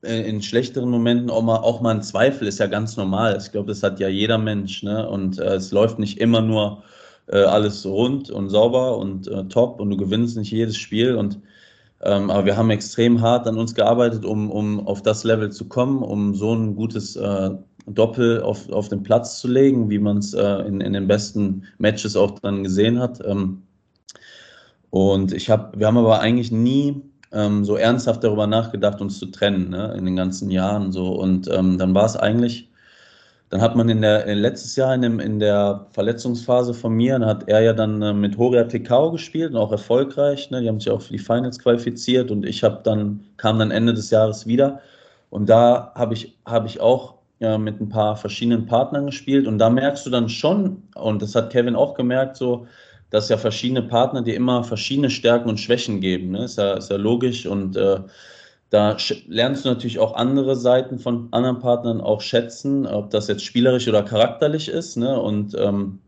[0.03, 3.39] äh, in schlechteren Momenten auch mal, auch mal einen Zweifel, ist ja ganz normal.
[3.41, 4.83] Ich glaube, das hat ja jeder Mensch.
[4.83, 5.09] Ne?
[5.09, 6.83] Und äh, es läuft nicht immer nur
[7.29, 11.15] äh, alles rund und sauber und äh, top und du gewinnst nicht jedes Spiel.
[11.15, 11.41] Und,
[12.03, 15.69] ähm, aber wir haben extrem hart an uns gearbeitet, um, um auf das Level zu
[15.69, 17.51] kommen, um so ein gutes äh,
[17.87, 21.65] Doppel auf, auf den Platz zu legen, wie man es äh, in, in den besten
[21.79, 23.21] Matches auch dann gesehen hat.
[23.25, 23.63] Ähm,
[24.91, 27.01] und ich habe, wir haben aber eigentlich nie
[27.33, 31.13] ähm, so ernsthaft darüber nachgedacht, uns zu trennen, ne, in den ganzen Jahren so.
[31.13, 32.71] Und ähm, dann war es eigentlich
[33.51, 37.19] dann hat man in der in letztes Jahr in, dem, in der Verletzungsphase von mir,
[37.19, 40.51] dann hat er ja dann äh, mit Horia Tekau gespielt und auch erfolgreich.
[40.51, 40.63] Ne?
[40.63, 43.93] Die haben sich auch für die Finals qualifiziert und ich habe dann kam dann Ende
[43.93, 44.81] des Jahres wieder
[45.31, 49.59] und da habe ich habe ich auch ja, mit ein paar verschiedenen Partnern gespielt und
[49.59, 52.67] da merkst du dann schon und das hat Kevin auch gemerkt so,
[53.11, 56.31] dass ja verschiedene Partner dir immer verschiedene Stärken und Schwächen geben.
[56.31, 56.45] Ne?
[56.45, 58.01] Ist ja ist ja logisch und äh,
[58.71, 63.45] da lernst du natürlich auch andere Seiten von anderen Partnern auch schätzen, ob das jetzt
[63.45, 64.97] spielerisch oder charakterlich ist.
[64.97, 65.21] Ne?
[65.21, 65.99] Und ähm,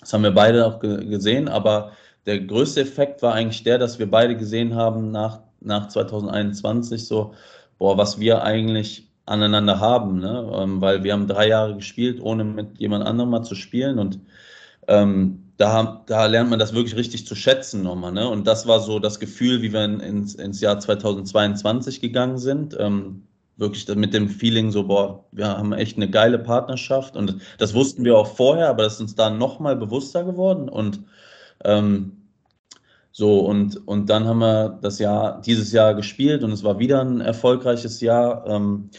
[0.00, 1.48] das haben wir beide auch gesehen.
[1.48, 1.92] Aber
[2.24, 7.34] der größte Effekt war eigentlich der, dass wir beide gesehen haben nach, nach 2021 so,
[7.78, 10.18] boah, was wir eigentlich aneinander haben.
[10.18, 10.50] Ne?
[10.54, 13.98] Ähm, weil wir haben drei Jahre gespielt, ohne mit jemand anderem mal zu spielen.
[13.98, 14.20] Und
[14.88, 18.12] ähm, da, da lernt man das wirklich richtig zu schätzen nochmal.
[18.12, 18.28] Ne?
[18.28, 22.76] Und das war so das Gefühl, wie wir ins, ins Jahr 2022 gegangen sind.
[22.78, 23.24] Ähm,
[23.58, 27.16] wirklich mit dem Feeling so, boah, wir haben echt eine geile Partnerschaft.
[27.16, 30.68] Und das wussten wir auch vorher, aber das ist uns da nochmal bewusster geworden.
[30.68, 31.00] Und
[31.64, 32.12] ähm,
[33.10, 37.00] so, und, und dann haben wir das Jahr, dieses Jahr gespielt und es war wieder
[37.00, 38.46] ein erfolgreiches Jahr.
[38.46, 38.90] Ähm,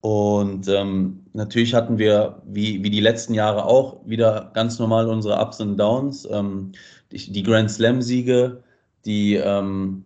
[0.00, 5.38] und ähm, natürlich hatten wir, wie, wie die letzten Jahre auch, wieder ganz normal unsere
[5.38, 6.26] Ups und Downs.
[6.30, 6.72] Ähm,
[7.12, 8.62] die, die, Grand Slam-Siege,
[9.04, 10.04] die ähm,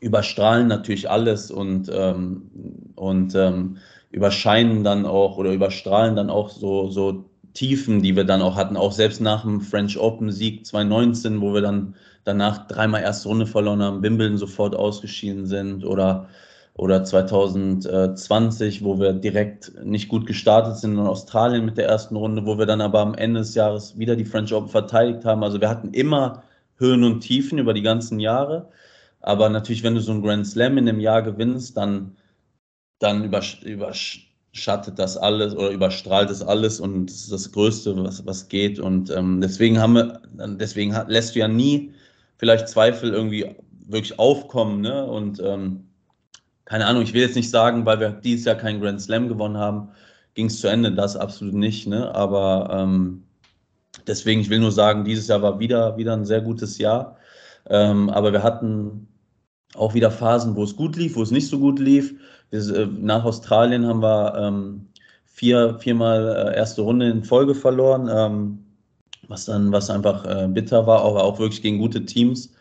[0.00, 2.50] überstrahlen natürlich alles und, ähm,
[2.96, 3.76] und ähm,
[4.10, 7.24] überscheinen dann auch oder überstrahlen dann auch so, so
[7.54, 11.60] Tiefen, die wir dann auch hatten, auch selbst nach dem French Open-Sieg 2019, wo wir
[11.60, 16.28] dann danach dreimal erste Runde verloren haben, Wimbledon sofort ausgeschieden sind oder
[16.78, 22.46] oder 2020, wo wir direkt nicht gut gestartet sind in Australien mit der ersten Runde,
[22.46, 25.42] wo wir dann aber am Ende des Jahres wieder die French Open verteidigt haben.
[25.42, 26.44] Also wir hatten immer
[26.76, 28.68] Höhen und Tiefen über die ganzen Jahre.
[29.20, 32.16] Aber natürlich, wenn du so einen Grand Slam in einem Jahr gewinnst, dann,
[33.00, 38.48] dann überschattet das alles oder überstrahlt es alles und das ist das Größte, was, was
[38.48, 38.78] geht.
[38.78, 41.92] Und ähm, deswegen haben wir, deswegen lässt du ja nie
[42.36, 43.56] vielleicht Zweifel irgendwie
[43.88, 44.80] wirklich aufkommen.
[44.80, 45.04] Ne?
[45.04, 45.87] Und ähm,
[46.68, 49.56] keine Ahnung, ich will jetzt nicht sagen, weil wir dieses Jahr keinen Grand Slam gewonnen
[49.56, 49.88] haben,
[50.34, 52.14] ging es zu Ende, das absolut nicht, ne?
[52.14, 53.24] Aber ähm,
[54.06, 57.16] deswegen, ich will nur sagen, dieses Jahr war wieder, wieder ein sehr gutes Jahr.
[57.70, 59.08] Ähm, aber wir hatten
[59.76, 62.14] auch wieder Phasen, wo es gut lief, wo es nicht so gut lief.
[62.50, 64.88] Wir, äh, nach Australien haben wir ähm,
[65.24, 68.58] vier, viermal äh, erste Runde in Folge verloren, ähm,
[69.26, 72.52] was dann, was einfach äh, bitter war, aber auch wirklich gegen gute Teams.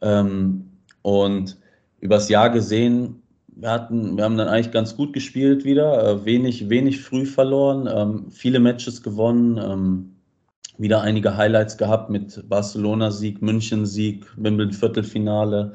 [0.00, 0.70] Ähm,
[1.02, 1.58] und
[1.98, 3.21] übers Jahr gesehen
[3.54, 7.88] wir hatten, wir haben dann eigentlich ganz gut gespielt wieder, äh, wenig, wenig früh verloren,
[7.92, 10.16] ähm, viele Matches gewonnen, ähm,
[10.78, 15.74] wieder einige Highlights gehabt mit Barcelona-Sieg, München-Sieg, Wimbledon-Viertelfinale,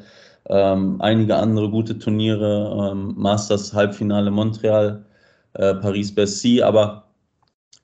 [0.50, 5.06] ähm, einige andere gute Turniere, Masters-Halbfinale Montreal,
[5.54, 7.08] äh, Paris-Bercy, aber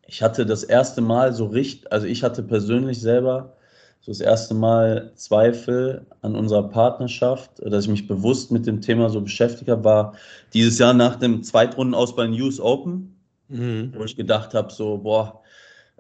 [0.08, 3.56] ich hatte das erste Mal so richtig, also ich hatte persönlich selber
[4.04, 9.10] so das erste Mal Zweifel an unserer Partnerschaft, dass ich mich bewusst mit dem Thema
[9.10, 10.14] so beschäftigt habe, war
[10.54, 13.16] dieses Jahr nach dem Zweitrunden aus bei den US Open,
[13.48, 13.94] mhm.
[13.96, 15.42] wo ich gedacht habe, so, boah,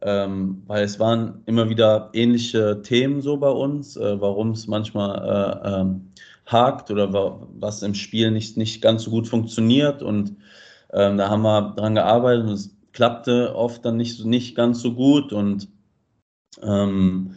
[0.01, 5.61] ähm, weil es waren immer wieder ähnliche Themen so bei uns, äh, warum es manchmal
[5.63, 6.11] äh, ähm,
[6.45, 10.35] hakt oder wa was im Spiel nicht, nicht ganz so gut funktioniert und
[10.91, 14.93] ähm, da haben wir dran gearbeitet und es klappte oft dann nicht, nicht ganz so
[14.93, 15.69] gut und
[16.61, 17.35] ähm,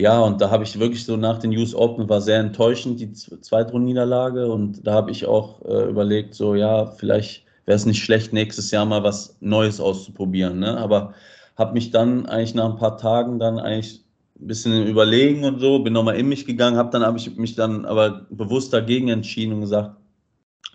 [0.00, 3.12] ja, und da habe ich wirklich so nach den US Open war sehr enttäuschend, die
[3.12, 4.50] Zweitrundenniederlage.
[4.50, 8.70] Und da habe ich auch äh, überlegt, so ja, vielleicht wäre es nicht schlecht, nächstes
[8.70, 10.58] Jahr mal was Neues auszuprobieren.
[10.58, 10.78] Ne?
[10.78, 11.14] Aber
[11.56, 14.02] habe mich dann eigentlich nach ein paar Tagen dann eigentlich
[14.40, 17.54] ein bisschen überlegen und so, bin nochmal in mich gegangen, habe dann habe ich mich
[17.54, 19.96] dann aber bewusst dagegen entschieden und gesagt,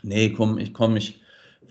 [0.03, 1.19] nee, komm, ich komme, ich,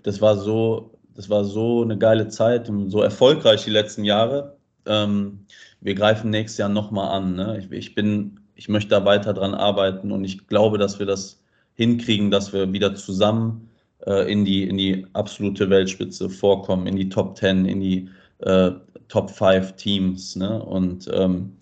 [0.03, 4.54] das war so, das war so eine geile Zeit und so erfolgreich die letzten Jahre.
[4.85, 5.45] Ähm,
[5.81, 7.35] wir greifen nächstes Jahr nochmal an.
[7.35, 7.59] Ne?
[7.59, 11.41] Ich, ich, bin, ich möchte da weiter dran arbeiten und ich glaube, dass wir das
[11.75, 13.69] hinkriegen, dass wir wieder zusammen
[14.05, 18.71] äh, in, die, in die absolute Weltspitze vorkommen, in die Top 10, in die äh,
[19.07, 20.35] Top 5 Teams.
[20.35, 20.63] Ne?
[20.63, 21.57] Und ähm,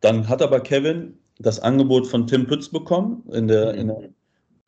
[0.00, 4.10] dann hat aber Kevin das Angebot von Tim Pütz bekommen, in der, in der,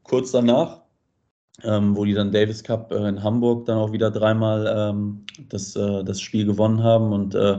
[0.02, 0.83] kurz danach,
[1.62, 5.76] ähm, wo die dann Davis Cup äh, in Hamburg dann auch wieder dreimal ähm, das,
[5.76, 7.12] äh, das Spiel gewonnen haben.
[7.12, 7.58] Und äh,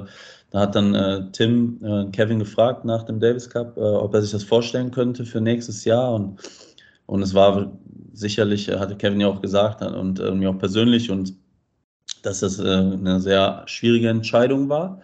[0.51, 4.21] da hat dann äh, Tim äh, Kevin gefragt nach dem Davis Cup, äh, ob er
[4.21, 6.13] sich das vorstellen könnte für nächstes Jahr.
[6.13, 6.39] Und,
[7.05, 7.71] und es war
[8.13, 11.33] sicherlich, hatte Kevin ja auch gesagt und mir auch persönlich, und
[12.23, 15.01] dass das eine sehr schwierige Entscheidung war.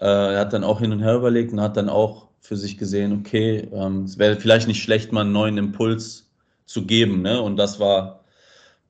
[0.00, 3.12] er hat dann auch hin und her überlegt und hat dann auch für sich gesehen,
[3.12, 6.28] okay, ähm, es wäre vielleicht nicht schlecht, mal einen neuen Impuls
[6.64, 7.22] zu geben.
[7.22, 7.40] Ne?
[7.40, 8.17] Und das war,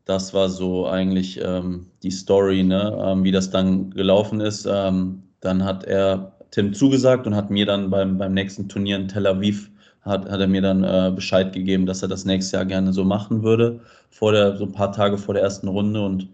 [0.09, 2.97] das war so eigentlich ähm, die Story, ne?
[2.99, 4.67] Ähm, wie das dann gelaufen ist.
[4.69, 9.09] Ähm, dann hat er Tim zugesagt und hat mir dann beim, beim nächsten Turnier in
[9.09, 12.65] Tel Aviv hat, hat er mir dann äh, Bescheid gegeben, dass er das nächstes Jahr
[12.65, 16.01] gerne so machen würde, vor der, so ein paar Tage vor der ersten Runde.
[16.01, 16.29] Und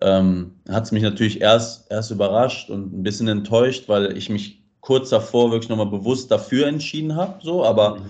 [0.00, 4.61] ähm, hat es mich natürlich erst, erst überrascht und ein bisschen enttäuscht, weil ich mich
[4.82, 7.38] kurz davor wirklich nochmal bewusst dafür entschieden habe.
[7.42, 8.02] So, aber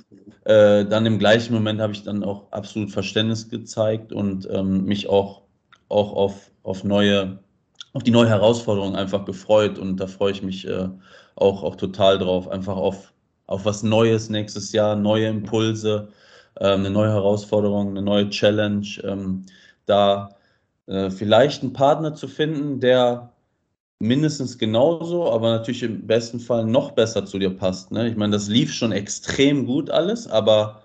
[0.44, 5.08] äh, dann im gleichen Moment habe ich dann auch absolut Verständnis gezeigt und ähm, mich
[5.08, 5.42] auch,
[5.88, 7.38] auch auf, auf neue
[7.94, 10.88] auf die neue Herausforderung einfach gefreut und da freue ich mich äh,
[11.36, 12.48] auch, auch total drauf.
[12.48, 13.12] Einfach auf,
[13.46, 16.08] auf was Neues nächstes Jahr, neue Impulse,
[16.60, 18.86] ähm, eine neue Herausforderung, eine neue Challenge.
[19.04, 19.44] Ähm,
[19.86, 20.30] da
[20.86, 23.31] äh, vielleicht einen Partner zu finden, der
[24.02, 27.92] mindestens genauso, aber natürlich im besten Fall noch besser zu dir passt.
[27.92, 28.08] Ne?
[28.08, 30.82] Ich meine, das lief schon extrem gut alles, aber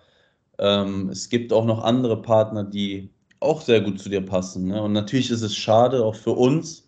[0.59, 4.67] ähm, es gibt auch noch andere Partner, die auch sehr gut zu dir passen.
[4.67, 4.81] Ne?
[4.81, 6.87] Und natürlich ist es schade, auch für uns,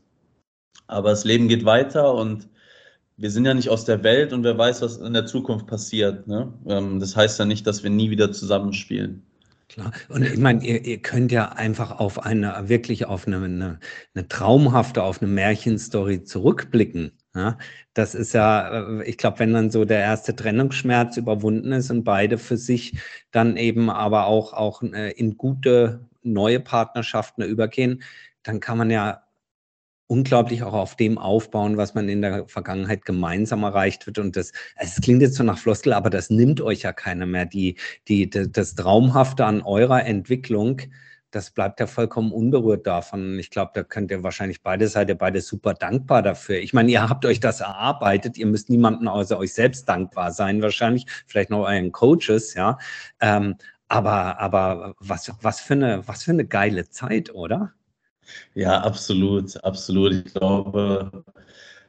[0.87, 2.47] aber das Leben geht weiter und
[3.17, 6.27] wir sind ja nicht aus der Welt und wer weiß, was in der Zukunft passiert.
[6.27, 6.53] Ne?
[6.67, 9.23] Ähm, das heißt ja nicht, dass wir nie wieder zusammenspielen.
[9.69, 9.91] Klar.
[10.09, 13.79] Und ich meine, ihr, ihr, könnt ja einfach auf eine, wirklich auf eine, eine,
[14.15, 17.11] eine traumhafte, auf eine Märchenstory zurückblicken.
[17.35, 17.59] Ja?
[17.93, 22.03] Das ist ja, äh, ich glaube, wenn dann so der erste Trennungsschmerz überwunden ist und
[22.03, 22.97] beide für sich
[23.29, 28.01] dann eben aber auch, auch äh, in gute neue Partnerschaften übergehen,
[28.41, 29.21] dann kann man ja
[30.09, 34.17] unglaublich auch auf dem aufbauen, was man in der Vergangenheit gemeinsam erreicht wird.
[34.17, 37.45] Und das, es klingt jetzt so nach Floskel, aber das nimmt euch ja keiner mehr.
[37.45, 40.81] Die, die, das Traumhafte an eurer Entwicklung,
[41.29, 43.37] das bleibt ja vollkommen unberührt davon.
[43.37, 46.57] Ich glaube, da könnt ihr wahrscheinlich beide seid ihr beide super dankbar dafür.
[46.57, 48.35] Ich meine, ihr habt euch das erarbeitet.
[48.35, 52.79] Ihr müsst niemandem außer euch selbst dankbar sein, wahrscheinlich, vielleicht noch euren Coaches, ja.
[53.21, 57.73] Ähm, aber, aber was, was für eine, was für eine geile Zeit, oder?
[58.55, 60.13] Ja, absolut, absolut.
[60.13, 61.11] Ich glaube,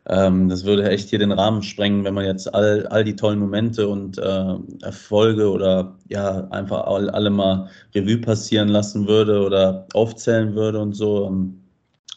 [0.06, 3.38] ähm, das würde echt hier den Rahmen sprengen, wenn man jetzt all, all die tollen
[3.38, 9.86] Momente und äh, Erfolge oder ja, einfach all, alle mal Revue passieren lassen würde oder
[9.94, 11.32] aufzählen würde und so.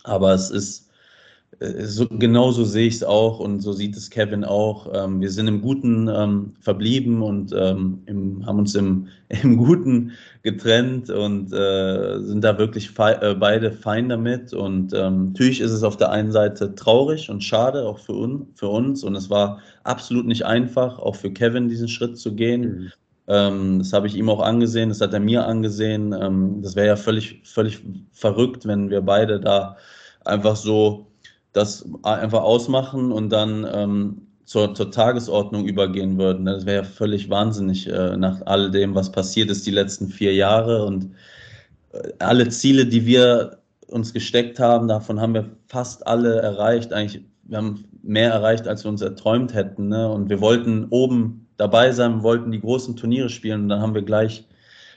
[0.04, 0.90] Aber es ist
[1.86, 4.88] so, genauso sehe ich es auch und so sieht es Kevin auch.
[4.94, 10.12] Ähm, wir sind im Guten ähm, verblieben und ähm, im, haben uns im, im Guten
[10.42, 14.54] getrennt und äh, sind da wirklich fe äh, beide fein damit.
[14.54, 18.48] Und ähm, natürlich ist es auf der einen Seite traurig und schade, auch für, un
[18.56, 19.04] für uns.
[19.04, 22.62] Und es war absolut nicht einfach, auch für Kevin diesen Schritt zu gehen.
[22.62, 22.92] Mhm.
[23.28, 26.14] Ähm, das habe ich ihm auch angesehen, das hat er mir angesehen.
[26.20, 27.80] Ähm, das wäre ja völlig, völlig
[28.12, 29.78] verrückt, wenn wir beide da
[30.26, 31.08] einfach so
[31.54, 36.46] das einfach ausmachen und dann ähm, zur, zur Tagesordnung übergehen würden.
[36.46, 40.34] Das wäre ja völlig wahnsinnig äh, nach all dem, was passiert ist die letzten vier
[40.34, 41.12] Jahre und
[41.94, 46.92] äh, alle Ziele, die wir uns gesteckt haben, davon haben wir fast alle erreicht.
[46.92, 49.90] Eigentlich, wir haben mehr erreicht, als wir uns erträumt hätten.
[49.90, 50.10] Ne?
[50.10, 54.02] Und wir wollten oben dabei sein, wollten die großen Turniere spielen und dann haben wir
[54.02, 54.46] gleich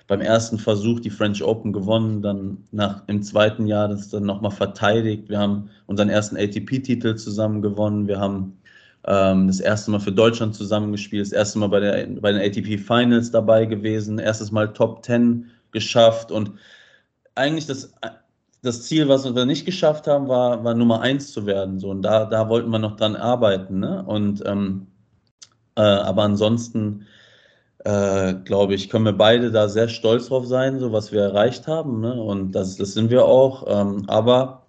[0.07, 4.53] beim ersten Versuch die French Open gewonnen, dann nach, im zweiten Jahr das dann nochmal
[4.53, 5.29] verteidigt.
[5.29, 8.07] Wir haben unseren ersten ATP-Titel zusammen gewonnen.
[8.07, 8.57] Wir haben
[9.05, 12.79] ähm, das erste Mal für Deutschland zusammengespielt, das erste Mal bei, der, bei den ATP
[12.79, 16.53] Finals dabei gewesen, erstes Mal Top 10 geschafft und
[17.35, 17.93] eigentlich das,
[18.63, 21.79] das Ziel, was wir nicht geschafft haben, war, war Nummer 1 zu werden.
[21.79, 23.79] So, und da, da wollten wir noch dran arbeiten.
[23.79, 24.03] Ne?
[24.05, 24.89] Und, ähm,
[25.77, 27.07] äh, aber ansonsten,
[27.87, 31.69] äh, glaube ich, können wir beide da sehr stolz drauf sein, so was wir erreicht
[31.69, 32.01] haben.
[32.01, 32.21] Ne?
[32.21, 33.65] Und das, das sind wir auch.
[33.69, 34.67] Ähm, aber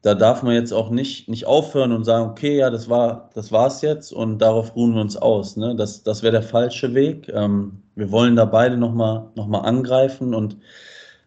[0.00, 3.52] da darf man jetzt auch nicht, nicht aufhören und sagen, okay, ja, das war das
[3.52, 5.56] war's jetzt und darauf ruhen wir uns aus.
[5.56, 5.76] Ne?
[5.76, 7.28] Das, das wäre der falsche Weg.
[7.28, 10.56] Ähm, wir wollen da beide nochmal noch mal angreifen und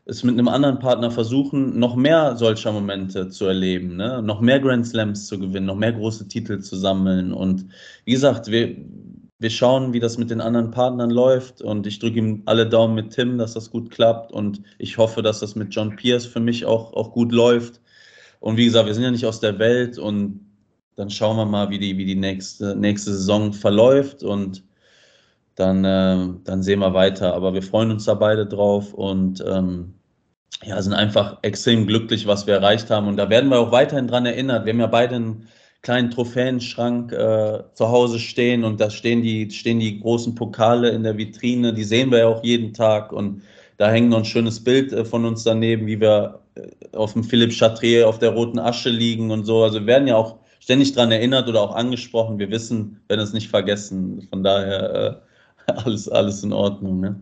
[0.05, 4.23] es mit einem anderen Partner versuchen, noch mehr solcher Momente zu erleben, ne?
[4.23, 7.31] noch mehr Grand Slams zu gewinnen, noch mehr große Titel zu sammeln.
[7.31, 7.67] Und
[8.05, 8.75] wie gesagt, wir,
[9.39, 11.61] wir schauen, wie das mit den anderen Partnern läuft.
[11.61, 14.31] Und ich drücke ihm alle Daumen mit Tim, dass das gut klappt.
[14.31, 17.79] Und ich hoffe, dass das mit John Pierce für mich auch, auch gut läuft.
[18.41, 20.45] Und wie gesagt, wir sind ja nicht aus der Welt und
[20.95, 24.63] dann schauen wir mal, wie die, wie die nächste, nächste Saison verläuft und
[25.55, 27.33] dann, äh, dann sehen wir weiter.
[27.33, 29.93] Aber wir freuen uns da beide drauf und ähm,
[30.63, 33.07] ja, sind einfach extrem glücklich, was wir erreicht haben.
[33.07, 34.65] Und da werden wir auch weiterhin dran erinnert.
[34.65, 35.47] Wir haben ja beide einen
[35.81, 41.03] kleinen Trophäenschrank äh, zu Hause stehen und da stehen die, stehen die großen Pokale in
[41.03, 41.73] der Vitrine.
[41.73, 43.43] Die sehen wir ja auch jeden Tag und
[43.77, 47.23] da hängt noch ein schönes Bild äh, von uns daneben, wie wir äh, auf dem
[47.23, 49.63] Philipp Chatrier auf der roten Asche liegen und so.
[49.63, 52.39] Also wir werden ja auch ständig daran erinnert oder auch angesprochen.
[52.39, 54.27] Wir wissen, werden es nicht vergessen.
[54.29, 55.23] Von daher
[55.67, 56.99] äh, alles, alles in Ordnung.
[56.99, 57.21] Ne?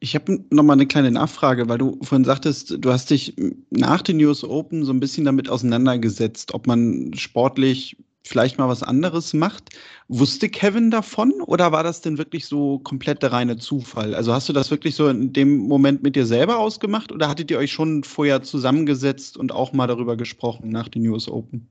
[0.00, 3.34] Ich habe noch mal eine kleine Nachfrage, weil du vorhin sagtest, du hast dich
[3.70, 7.96] nach den US Open so ein bisschen damit auseinandergesetzt, ob man sportlich
[8.28, 9.70] vielleicht mal was anderes macht.
[10.08, 14.14] Wusste Kevin davon oder war das denn wirklich so komplett der reine Zufall?
[14.14, 17.50] Also hast du das wirklich so in dem Moment mit dir selber ausgemacht oder hattet
[17.50, 21.68] ihr euch schon vorher zusammengesetzt und auch mal darüber gesprochen nach den US Open?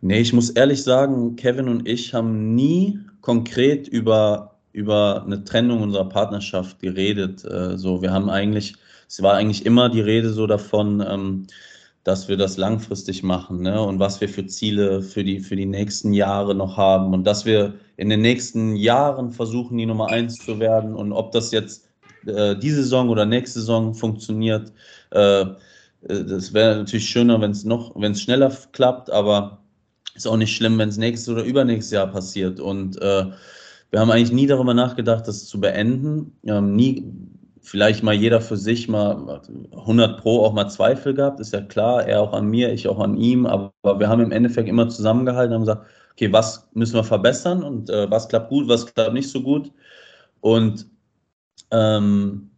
[0.00, 5.80] Nee, ich muss ehrlich sagen, Kevin und ich haben nie konkret über, über eine Trennung
[5.80, 7.42] unserer Partnerschaft geredet.
[7.46, 8.74] Äh, so, wir haben eigentlich,
[9.08, 11.46] es war eigentlich immer die Rede so davon, ähm,
[12.04, 13.80] dass wir das langfristig machen ne?
[13.80, 17.46] und was wir für Ziele für die, für die nächsten Jahre noch haben und dass
[17.46, 21.88] wir in den nächsten Jahren versuchen, die Nummer eins zu werden und ob das jetzt
[22.26, 24.72] äh, diese Saison oder nächste Saison funktioniert,
[25.10, 25.46] äh, äh
[26.02, 29.62] das wäre natürlich schöner, wenn es noch, wenn es schneller klappt, aber
[30.14, 33.24] ist auch nicht schlimm, wenn es nächstes oder übernächstes Jahr passiert und äh,
[33.96, 36.36] wir haben eigentlich nie darüber nachgedacht, das zu beenden.
[36.42, 37.10] Nie
[37.62, 39.40] vielleicht mal jeder für sich mal
[39.72, 42.98] 100 Pro auch mal Zweifel gehabt, ist ja klar, er auch an mir, ich auch
[42.98, 46.96] an ihm, aber wir haben im Endeffekt immer zusammengehalten und haben gesagt, okay, was müssen
[46.96, 49.72] wir verbessern und äh, was klappt gut, was klappt nicht so gut.
[50.42, 50.86] Und
[51.70, 52.50] ähm,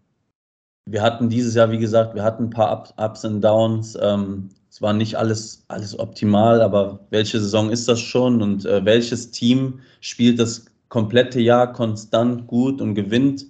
[0.86, 3.96] wir hatten dieses Jahr, wie gesagt, wir hatten ein paar Ups und Downs.
[4.02, 8.84] Ähm, es war nicht alles, alles optimal, aber welche Saison ist das schon und äh,
[8.84, 13.46] welches Team spielt das komplette Jahr konstant gut und gewinnt?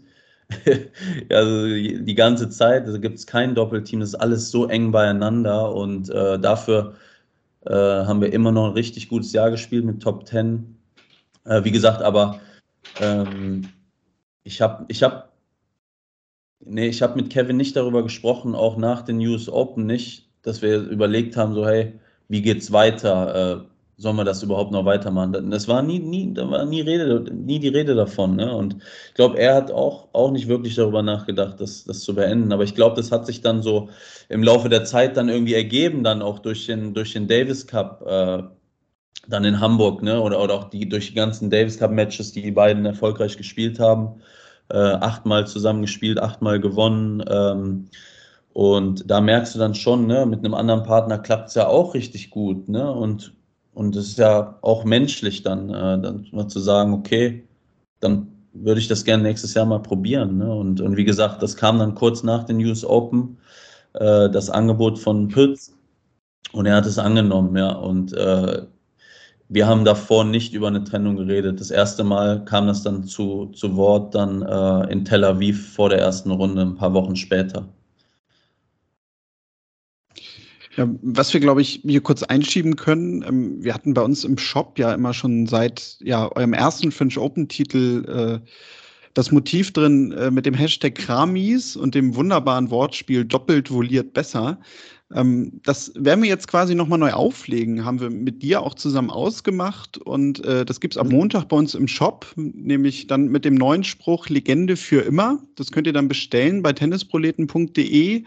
[1.31, 5.75] also die ganze Zeit, also gibt es kein Doppelteam, das ist alles so eng beieinander
[5.75, 6.95] und äh, dafür
[7.67, 10.77] äh, haben wir immer noch ein richtig gutes Jahr gespielt mit Top 10.
[11.45, 12.41] Äh, wie gesagt, aber
[13.01, 13.69] ähm,
[14.45, 15.33] ich habe ich hab,
[16.61, 20.81] nee, hab mit Kevin nicht darüber gesprochen, auch nach den US Open nicht, dass wir
[20.81, 21.93] überlegt haben, so hey,
[22.29, 23.67] wie geht's weiter?
[24.01, 25.51] Sollen wir das überhaupt noch weitermachen?
[25.51, 28.37] Das war nie, nie, da war nie Rede, nie die Rede davon.
[28.37, 28.55] Ne?
[28.55, 28.77] Und
[29.09, 32.53] ich glaube, er hat auch, auch nicht wirklich darüber nachgedacht, das, das zu beenden.
[32.53, 33.89] Aber ich glaube, das hat sich dann so
[34.29, 38.05] im Laufe der Zeit dann irgendwie ergeben, dann auch durch den, durch den Davis Cup,
[38.07, 38.45] äh,
[39.27, 40.21] dann in Hamburg, ne?
[40.21, 43.81] Oder, oder auch die durch die ganzen Davis Cup Matches, die die beiden erfolgreich gespielt
[43.81, 44.21] haben.
[44.71, 47.25] Äh, achtmal zusammen gespielt, achtmal gewonnen.
[47.29, 47.89] Ähm,
[48.53, 51.95] und da merkst du dann schon, ne, mit einem anderen Partner klappt es ja auch
[51.95, 52.69] richtig gut.
[52.69, 52.91] Ne?
[52.91, 53.38] Und
[53.79, 57.45] und es ist ja auch menschlich dann, äh, dann mal zu sagen, okay,
[58.01, 60.39] dann würde ich das gerne nächstes Jahr mal probieren.
[60.39, 60.53] Ne?
[60.53, 63.39] Und, und wie gesagt, das kam dann kurz nach den US Open,
[63.95, 65.77] äh, das Angebot von Pütz.
[66.51, 67.71] Und er hat es angenommen, ja.
[67.71, 68.67] Und äh,
[69.49, 71.61] wir haben davor nicht über eine Trennung geredet.
[71.61, 75.89] Das erste Mal kam das dann zu, zu Wort dann äh, in Tel Aviv vor
[75.89, 77.69] der ersten Runde, ein paar Wochen später.
[80.79, 84.39] Ja, was wir, glaube ich, hier kurz einschieben können, ähm, wir hatten bei uns im
[84.39, 88.05] Shop ja immer schon seit ja, eurem ersten French Open-Titel
[88.45, 88.49] äh,
[89.13, 94.61] das Motiv drin äh, mit dem Hashtag Kramis und dem wunderbaren Wortspiel doppelt voliert besser.
[95.13, 99.11] Ähm, das werden wir jetzt quasi nochmal neu auflegen, haben wir mit dir auch zusammen
[99.11, 101.09] ausgemacht und äh, das gibt es am.
[101.09, 105.43] Montag bei uns im Shop, nämlich dann mit dem neuen Spruch Legende für immer.
[105.57, 108.23] Das könnt ihr dann bestellen bei tennisproleten.de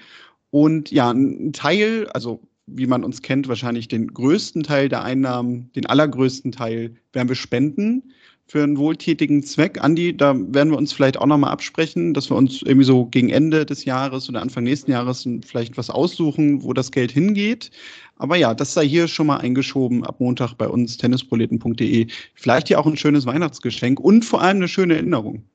[0.51, 5.71] und ja, ein Teil, also wie man uns kennt, wahrscheinlich den größten Teil der Einnahmen,
[5.73, 8.13] den allergrößten Teil werden wir spenden
[8.47, 9.81] für einen wohltätigen Zweck.
[9.81, 13.29] Andi, da werden wir uns vielleicht auch nochmal absprechen, dass wir uns irgendwie so gegen
[13.29, 17.71] Ende des Jahres oder Anfang nächsten Jahres vielleicht was aussuchen, wo das Geld hingeht.
[18.17, 22.07] Aber ja, das sei hier schon mal eingeschoben ab Montag bei uns tennisproleten.de.
[22.35, 25.45] Vielleicht hier auch ein schönes Weihnachtsgeschenk und vor allem eine schöne Erinnerung.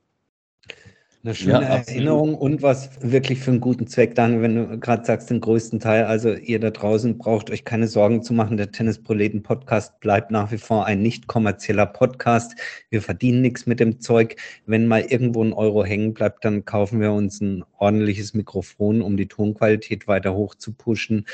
[1.26, 5.04] Eine schöne ja, Erinnerung und was wirklich für einen guten Zweck, Daniel, wenn du gerade
[5.04, 6.04] sagst, den größten Teil.
[6.04, 8.56] Also ihr da draußen braucht euch keine Sorgen zu machen.
[8.56, 12.54] Der Tennisproleten Podcast bleibt nach wie vor ein nicht kommerzieller Podcast.
[12.90, 14.36] Wir verdienen nichts mit dem Zeug.
[14.66, 19.16] Wenn mal irgendwo ein Euro hängen bleibt, dann kaufen wir uns ein ordentliches Mikrofon, um
[19.16, 21.26] die Tonqualität weiter hoch zu pushen.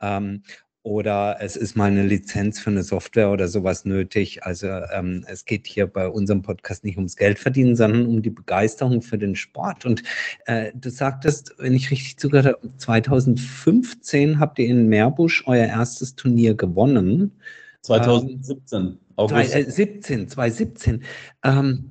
[0.00, 0.44] Ähm,
[0.82, 4.44] oder es ist mal eine Lizenz für eine Software oder sowas nötig.
[4.44, 8.30] Also ähm, es geht hier bei unserem Podcast nicht ums Geld verdienen, sondern um die
[8.30, 9.84] Begeisterung für den Sport.
[9.84, 10.02] Und
[10.46, 16.16] äh, du sagtest, wenn ich richtig zugehört habe, 2015 habt ihr in Meerbusch euer erstes
[16.16, 17.38] Turnier gewonnen.
[17.82, 19.50] 2017, ähm, August.
[19.50, 21.04] 2017, 2017.
[21.44, 21.90] Ähm,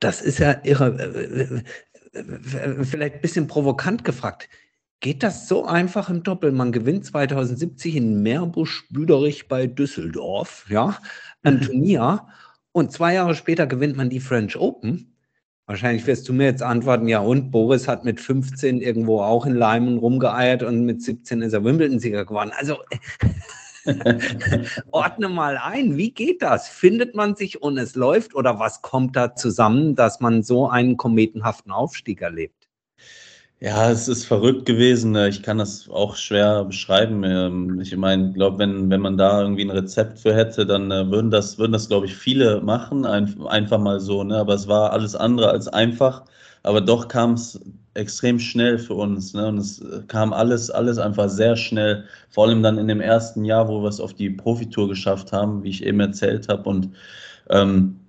[0.00, 0.98] das ist ja irre.
[0.98, 4.48] Äh, äh, äh, vielleicht ein bisschen provokant gefragt
[5.04, 6.50] geht das so einfach im Doppel.
[6.50, 10.96] Man gewinnt 2070 in Meerbusch-Büderich bei Düsseldorf, ja,
[11.42, 11.60] ein mhm.
[11.60, 12.26] Turnier.
[12.72, 15.14] Und zwei Jahre später gewinnt man die French Open.
[15.66, 19.54] Wahrscheinlich wirst du mir jetzt antworten, ja, und Boris hat mit 15 irgendwo auch in
[19.54, 22.52] Leimen rumgeeiert und mit 17 ist er Wimbledon-Sieger geworden.
[22.56, 22.78] Also
[24.90, 26.66] ordne mal ein, wie geht das?
[26.68, 30.96] Findet man sich und es läuft oder was kommt da zusammen, dass man so einen
[30.96, 32.70] kometenhaften Aufstieg erlebt?
[33.60, 35.12] Ja, es ist verrückt gewesen.
[35.12, 35.28] Ne?
[35.28, 37.24] Ich kann das auch schwer beschreiben.
[37.24, 40.90] Ähm, ich meine, ich glaube, wenn, wenn man da irgendwie ein Rezept für hätte, dann
[40.90, 44.22] äh, würden das, würden das, glaube ich, viele machen, einfach mal so.
[44.22, 44.36] Ne?
[44.36, 46.24] Aber es war alles andere als einfach.
[46.62, 47.58] Aber doch kam es
[47.94, 49.32] extrem schnell für uns.
[49.32, 49.46] Ne?
[49.46, 52.04] Und es äh, kam alles, alles einfach sehr schnell.
[52.30, 55.62] Vor allem dann in dem ersten Jahr, wo wir es auf die Profitour geschafft haben,
[55.62, 56.68] wie ich eben erzählt habe.
[56.68, 56.90] Und
[57.50, 58.00] ähm,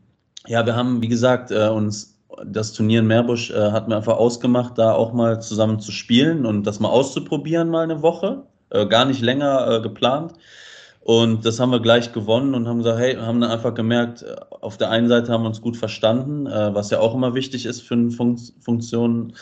[0.48, 4.18] ja, wir haben, wie gesagt, äh, uns das Turnier in Meerbusch äh, hatten wir einfach
[4.18, 8.44] ausgemacht, da auch mal zusammen zu spielen und das mal auszuprobieren, mal eine Woche.
[8.70, 10.34] Äh, gar nicht länger äh, geplant.
[11.02, 14.36] Und das haben wir gleich gewonnen und haben gesagt, hey, haben dann einfach gemerkt, äh,
[14.62, 17.68] auf der einen Seite haben wir uns gut verstanden, äh, was ja auch immer wichtig
[17.68, 19.34] ist für ein Fun Funktion,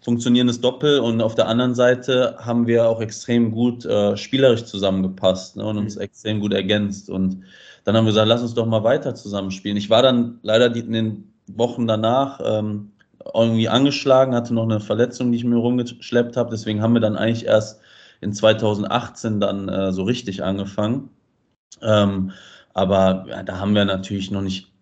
[0.00, 0.98] funktionierendes Doppel.
[0.98, 5.78] Und auf der anderen Seite haben wir auch extrem gut äh, spielerisch zusammengepasst ne, und
[5.78, 6.02] uns mhm.
[6.02, 7.08] extrem gut ergänzt.
[7.08, 7.44] Und
[7.84, 9.76] dann haben wir gesagt, lass uns doch mal weiter zusammenspielen.
[9.76, 12.92] Ich war dann leider die, in den Wochen danach ähm,
[13.34, 16.50] irgendwie angeschlagen, hatte noch eine Verletzung, die ich mir rumgeschleppt habe.
[16.50, 17.80] Deswegen haben wir dann eigentlich erst
[18.20, 21.10] in 2018 dann äh, so richtig angefangen.
[21.82, 22.32] Ähm,
[22.74, 24.72] aber ja, da haben wir natürlich noch nicht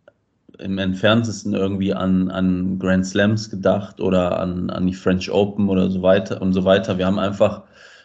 [0.59, 5.91] im entferntesten irgendwie an, an Grand Slams gedacht oder an, an die French Open oder
[5.91, 6.99] so weiter und so weiter.
[6.99, 7.63] Wir haben einfach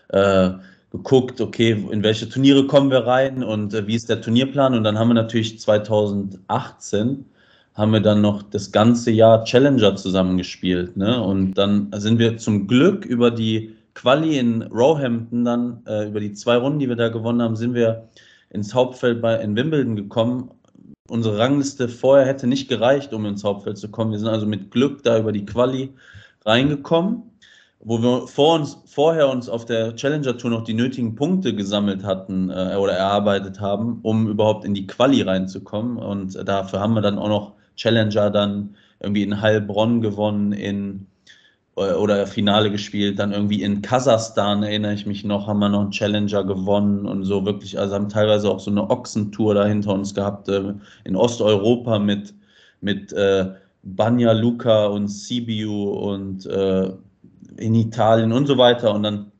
[0.09, 0.51] äh,
[0.91, 4.73] geguckt, okay, in welche Turniere kommen wir rein und äh, wie ist der Turnierplan.
[4.73, 7.25] Und dann haben wir natürlich 2018
[7.79, 10.97] haben wir dann noch das ganze Jahr Challenger zusammengespielt.
[10.97, 11.23] Ne?
[11.23, 16.33] Und dann sind wir zum Glück über die Quali in Roehampton dann, äh, über die
[16.33, 18.09] zwei Runden, die wir da gewonnen haben, sind wir
[18.49, 20.51] ins Hauptfeld bei, in Wimbledon gekommen.
[21.09, 24.11] Unsere Rangliste vorher hätte nicht gereicht, um ins Hauptfeld zu kommen.
[24.11, 25.93] Wir sind also mit Glück da über die Quali
[26.45, 27.23] reingekommen,
[27.79, 32.03] wo wir vor uns, vorher uns auf der Challenger Tour noch die nötigen Punkte gesammelt
[32.03, 35.97] hatten äh, oder erarbeitet haben, um überhaupt in die Quali reinzukommen.
[35.97, 41.07] Und dafür haben wir dann auch noch Challenger dann irgendwie in Heilbronn gewonnen, in
[41.79, 45.81] äh, oder Finale gespielt, dann irgendwie in Kasachstan, erinnere ich mich noch, haben wir noch
[45.81, 49.93] einen Challenger gewonnen und so wirklich, also haben teilweise auch so eine Ochsentour da hinter
[49.93, 50.73] uns gehabt, äh,
[51.05, 52.33] in Osteuropa mit,
[52.81, 53.51] mit äh,
[53.83, 56.91] Banja Luka und Sibiu und äh,
[57.57, 58.93] in Italien und so weiter.
[58.93, 59.31] Und dann,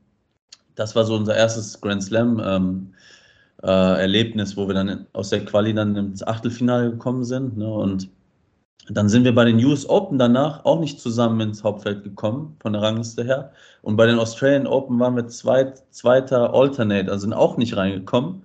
[0.76, 2.94] das war so unser erstes Grand Slam ähm,
[3.62, 7.58] äh, Erlebnis, wo wir dann aus der Quali dann ins Achtelfinale gekommen sind.
[7.58, 7.68] Ne?
[7.68, 8.08] Und
[8.88, 12.72] dann sind wir bei den US Open danach auch nicht zusammen ins Hauptfeld gekommen, von
[12.72, 13.52] der Rangliste her.
[13.82, 18.42] Und bei den Australian Open waren wir zweit, zweiter Alternate, also sind auch nicht reingekommen.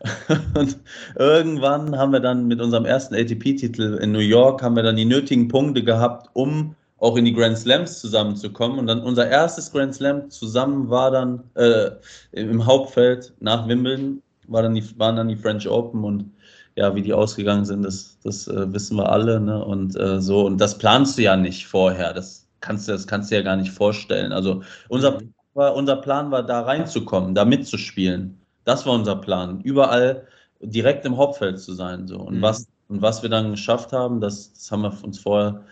[0.54, 0.78] Und
[1.18, 5.04] irgendwann haben wir dann mit unserem ersten ATP-Titel in New York, haben wir dann die
[5.04, 8.78] nötigen Punkte gehabt, um auch in die Grand Slams zusammenzukommen.
[8.78, 11.90] Und dann unser erstes Grand Slam zusammen war dann äh,
[12.32, 16.30] im Hauptfeld nach Wimbledon, war dann die, waren dann die French Open und
[16.78, 19.40] ja, wie die ausgegangen sind, das, das äh, wissen wir alle.
[19.40, 19.64] Ne?
[19.64, 22.14] Und äh, so, und das planst du ja nicht vorher.
[22.14, 24.32] Das kannst du, das kannst du ja gar nicht vorstellen.
[24.32, 25.34] Also unser, mhm.
[25.54, 28.40] war, unser Plan war, da reinzukommen, da mitzuspielen.
[28.64, 29.60] Das war unser Plan.
[29.62, 30.28] Überall
[30.60, 32.06] direkt im Hauptfeld zu sein.
[32.06, 32.20] So.
[32.20, 32.42] Und, mhm.
[32.42, 35.64] was, und was wir dann geschafft haben, das, das haben wir uns vorher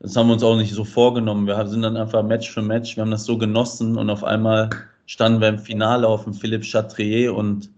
[0.00, 1.46] das haben wir uns auch nicht so vorgenommen.
[1.46, 2.96] Wir sind dann einfach Match für Match.
[2.96, 4.68] Wir haben das so genossen und auf einmal
[5.06, 7.70] standen wir im Finale auf dem Philippe Chatrier und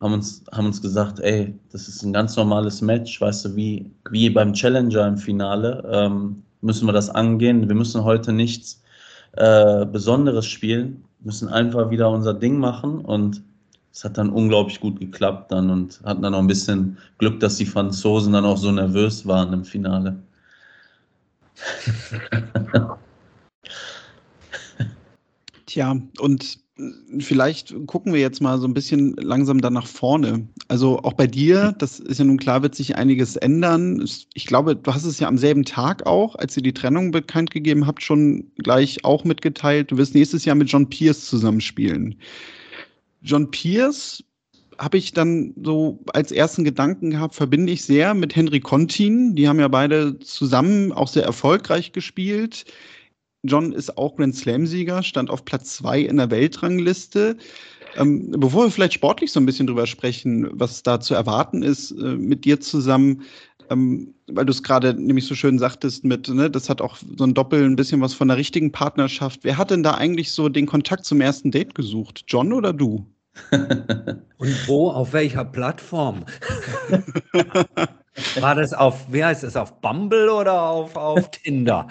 [0.00, 3.90] haben uns, haben uns gesagt, ey, das ist ein ganz normales Match, weißt du, wie,
[4.10, 7.68] wie beim Challenger im Finale ähm, müssen wir das angehen.
[7.68, 8.82] Wir müssen heute nichts
[9.32, 13.42] äh, Besonderes spielen, müssen einfach wieder unser Ding machen und
[13.92, 17.56] es hat dann unglaublich gut geklappt dann und hatten dann auch ein bisschen Glück, dass
[17.56, 20.16] die Franzosen dann auch so nervös waren im Finale.
[25.64, 26.65] Tja, und
[27.20, 30.46] vielleicht gucken wir jetzt mal so ein bisschen langsam dann nach vorne.
[30.68, 34.06] Also auch bei dir, das ist ja nun klar, wird sich einiges ändern.
[34.34, 37.50] Ich glaube, du hast es ja am selben Tag auch, als ihr die Trennung bekannt
[37.50, 39.90] gegeben habt, schon gleich auch mitgeteilt.
[39.90, 42.16] Du wirst nächstes Jahr mit John Pierce zusammenspielen.
[43.22, 44.22] John Pierce
[44.78, 49.34] habe ich dann so als ersten Gedanken gehabt, verbinde ich sehr mit Henry Contin.
[49.34, 52.66] Die haben ja beide zusammen auch sehr erfolgreich gespielt.
[53.46, 57.36] John ist auch Grand Slam-Sieger, stand auf Platz zwei in der Weltrangliste.
[57.96, 61.92] Ähm, bevor wir vielleicht sportlich so ein bisschen drüber sprechen, was da zu erwarten ist
[61.92, 63.22] äh, mit dir zusammen,
[63.70, 67.24] ähm, weil du es gerade nämlich so schön sagtest mit, ne, das hat auch so
[67.24, 69.40] ein Doppel ein bisschen was von der richtigen Partnerschaft.
[69.42, 72.24] Wer hat denn da eigentlich so den Kontakt zum ersten Date gesucht?
[72.28, 73.06] John oder du?
[74.38, 76.24] Und wo, auf welcher Plattform?
[78.40, 81.86] War das auf, wie heißt es, auf Bumble oder auf, auf Tinder?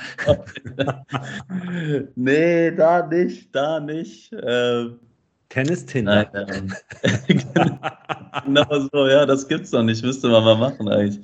[2.15, 4.34] nee, da nicht, da nicht.
[4.34, 4.88] Äh,
[5.49, 6.26] Tennis-Tinder.
[8.45, 11.19] genau so, ja, das gibt's noch nicht, müsste man mal machen eigentlich.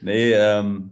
[0.00, 0.90] Nee, ähm,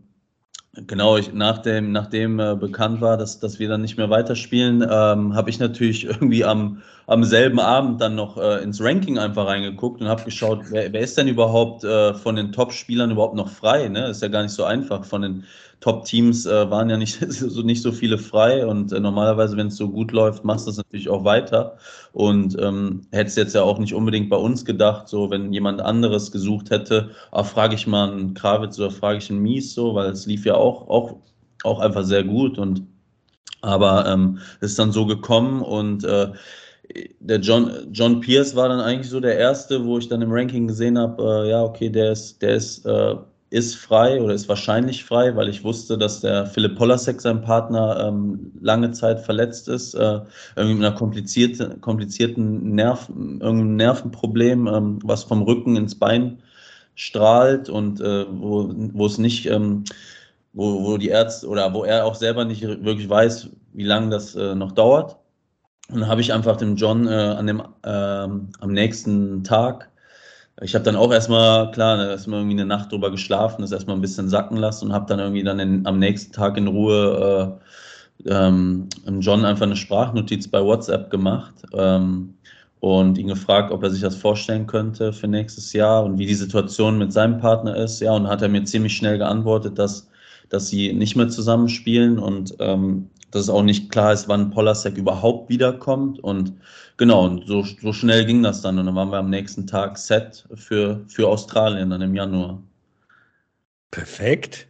[0.87, 5.35] Genau, ich, nachdem, nachdem äh, bekannt war, dass, dass wir dann nicht mehr weiterspielen, ähm,
[5.35, 10.03] habe ich natürlich irgendwie am, am selben Abend dann noch äh, ins Ranking einfach reingeguckt
[10.03, 13.89] und habe geschaut, wer, wer ist denn überhaupt äh, von den Top-Spielern überhaupt noch frei?
[13.89, 14.09] Ne?
[14.09, 15.05] Ist ja gar nicht so einfach.
[15.07, 15.45] Von den
[15.81, 19.77] Top-Teams äh, waren ja nicht so, nicht so viele frei und äh, normalerweise, wenn es
[19.77, 21.77] so gut läuft, machst du das natürlich auch weiter.
[22.13, 26.33] Und ähm, hättest jetzt ja auch nicht unbedingt bei uns gedacht, so wenn jemand anderes
[26.33, 30.11] gesucht hätte, ah, frage ich mal einen Krawitz oder frage ich einen Mies so, weil
[30.11, 31.17] es lief ja auch, auch,
[31.65, 32.83] auch einfach sehr gut und
[33.63, 36.33] aber ähm, ist dann so gekommen und äh,
[37.21, 40.69] der John, John Pierce war dann eigentlich so der erste, wo ich dann im Ranking
[40.69, 43.17] gesehen habe, äh, ja, okay, der ist, der ist äh,
[43.51, 48.09] ist frei oder ist wahrscheinlich frei, weil ich wusste, dass der Philipp Polasek, sein Partner,
[48.09, 50.21] ähm, lange Zeit verletzt ist, äh,
[50.57, 56.43] irgendwie mit einer komplizierten, komplizierten Nerv, irgendeinem Nervenproblem, ähm, was vom Rücken ins Bein
[56.97, 59.85] strahlt und äh, wo, wo es nicht, ähm,
[60.53, 64.35] wo, wo die Ärzte oder wo er auch selber nicht wirklich weiß, wie lange das
[64.35, 65.19] äh, noch dauert.
[65.89, 69.91] Und dann habe ich einfach dem John äh, an dem, ähm, am nächsten Tag
[70.63, 74.01] ich habe dann auch erstmal, klar, erstmal irgendwie eine Nacht drüber geschlafen, das erstmal ein
[74.01, 77.59] bisschen sacken lassen und habe dann irgendwie dann in, am nächsten Tag in Ruhe
[78.25, 78.89] äh, ähm,
[79.21, 82.35] John einfach eine Sprachnotiz bei WhatsApp gemacht ähm,
[82.81, 86.35] und ihn gefragt, ob er sich das vorstellen könnte für nächstes Jahr und wie die
[86.35, 88.01] Situation mit seinem Partner ist.
[88.01, 90.09] Ja, und hat er mir ziemlich schnell geantwortet, dass,
[90.49, 94.97] dass sie nicht mehr zusammenspielen und ähm, dass es auch nicht klar ist, wann Polasek
[94.97, 96.19] überhaupt wiederkommt.
[96.21, 96.53] Und
[96.97, 98.79] genau, und so, so schnell ging das dann.
[98.79, 102.63] Und dann waren wir am nächsten Tag set für, für Australien dann im Januar.
[103.91, 104.67] Perfekt.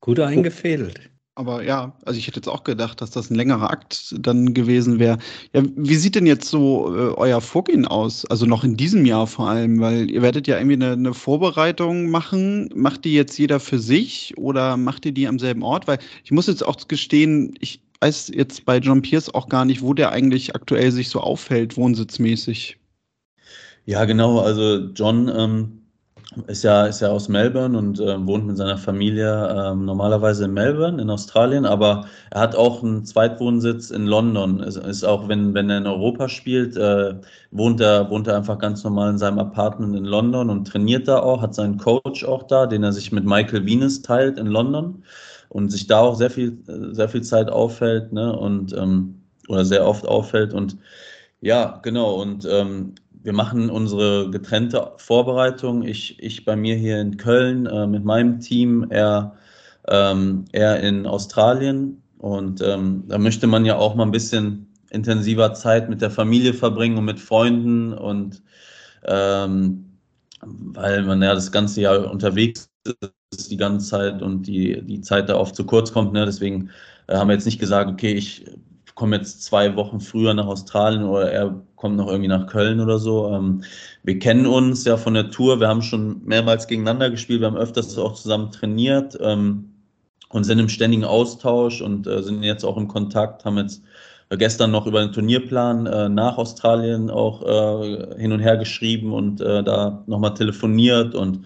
[0.00, 1.10] Gut eingefädelt.
[1.38, 4.98] Aber ja, also ich hätte jetzt auch gedacht, dass das ein längerer Akt dann gewesen
[4.98, 5.18] wäre.
[5.52, 8.24] Ja, wie sieht denn jetzt so äh, euer Vorgehen aus?
[8.24, 12.08] Also noch in diesem Jahr vor allem, weil ihr werdet ja irgendwie eine, eine, Vorbereitung
[12.08, 12.70] machen.
[12.74, 15.86] Macht die jetzt jeder für sich oder macht ihr die am selben Ort?
[15.86, 19.82] Weil ich muss jetzt auch gestehen, ich weiß jetzt bei John Pierce auch gar nicht,
[19.82, 22.78] wo der eigentlich aktuell sich so aufhält, wohnsitzmäßig.
[23.84, 24.40] Ja, genau.
[24.40, 25.86] Also John ähm,
[26.48, 30.52] ist, ja, ist ja aus Melbourne und äh, wohnt mit seiner Familie ähm, normalerweise in
[30.52, 34.60] Melbourne in Australien, aber er hat auch einen Zweitwohnsitz in London.
[34.60, 37.14] Es ist auch, wenn, wenn er in Europa spielt, äh,
[37.52, 41.20] wohnt, er, wohnt er einfach ganz normal in seinem Apartment in London und trainiert da
[41.20, 45.04] auch, hat seinen Coach auch da, den er sich mit Michael Venus teilt in London
[45.48, 46.58] und sich da auch sehr viel,
[46.92, 48.36] sehr viel Zeit auffällt, ne?
[48.36, 50.52] Und ähm, oder sehr oft auffällt.
[50.54, 50.76] Und
[51.40, 52.20] ja, genau.
[52.20, 55.82] Und ähm, wir machen unsere getrennte Vorbereitung.
[55.82, 59.36] Ich, ich bei mir hier in Köln äh, mit meinem Team, er,
[59.88, 62.02] ähm, er in Australien.
[62.18, 66.54] Und ähm, da möchte man ja auch mal ein bisschen intensiver Zeit mit der Familie
[66.54, 68.42] verbringen und mit Freunden und
[69.04, 69.98] ähm,
[70.42, 75.28] weil man ja das ganze Jahr unterwegs ist die ganze Zeit und die, die Zeit
[75.28, 76.12] da oft zu kurz kommt.
[76.12, 76.24] Ne?
[76.24, 76.70] Deswegen
[77.08, 78.44] äh, haben wir jetzt nicht gesagt, okay, ich
[78.94, 82.98] komme jetzt zwei Wochen früher nach Australien oder er kommt noch irgendwie nach Köln oder
[82.98, 83.30] so.
[83.32, 83.62] Ähm,
[84.04, 87.56] wir kennen uns ja von der Tour, wir haben schon mehrmals gegeneinander gespielt, wir haben
[87.56, 89.70] öfters auch zusammen trainiert ähm,
[90.30, 93.82] und sind im ständigen Austausch und äh, sind jetzt auch im Kontakt, haben jetzt
[94.30, 99.40] gestern noch über den Turnierplan äh, nach Australien auch äh, hin und her geschrieben und
[99.40, 101.14] äh, da nochmal telefoniert.
[101.14, 101.44] Und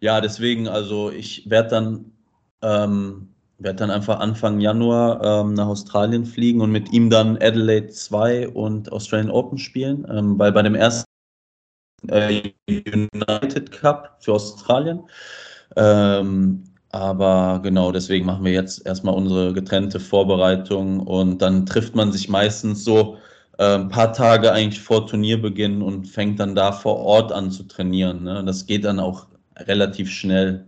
[0.00, 2.12] ja, deswegen, also ich werde dann,
[2.62, 3.28] ähm,
[3.58, 8.48] werd dann einfach Anfang Januar ähm, nach Australien fliegen und mit ihm dann Adelaide 2
[8.48, 11.08] und Australian Open spielen, ähm, weil bei dem ersten
[12.08, 15.02] äh, United Cup für Australien
[15.76, 22.12] ähm, aber genau, deswegen machen wir jetzt erstmal unsere getrennte Vorbereitung und dann trifft man
[22.12, 23.18] sich meistens so
[23.58, 28.22] ein paar Tage eigentlich vor Turnierbeginn und fängt dann da vor Ort an zu trainieren.
[28.22, 28.44] Ne?
[28.44, 29.26] Das geht dann auch
[29.66, 30.66] relativ schnell.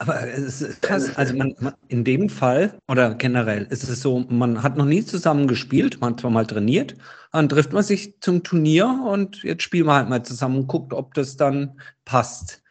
[0.00, 4.24] Aber es ist krass, also man, man, in dem Fall oder generell ist es so,
[4.28, 6.94] man hat noch nie zusammen gespielt, man hat zwar mal trainiert,
[7.32, 10.92] dann trifft man sich zum Turnier und jetzt spielen wir halt mal zusammen und guckt,
[10.92, 12.62] ob das dann passt.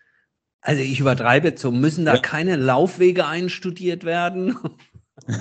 [0.61, 2.21] Also ich übertreibe jetzt so, müssen da ja.
[2.21, 4.57] keine Laufwege einstudiert werden?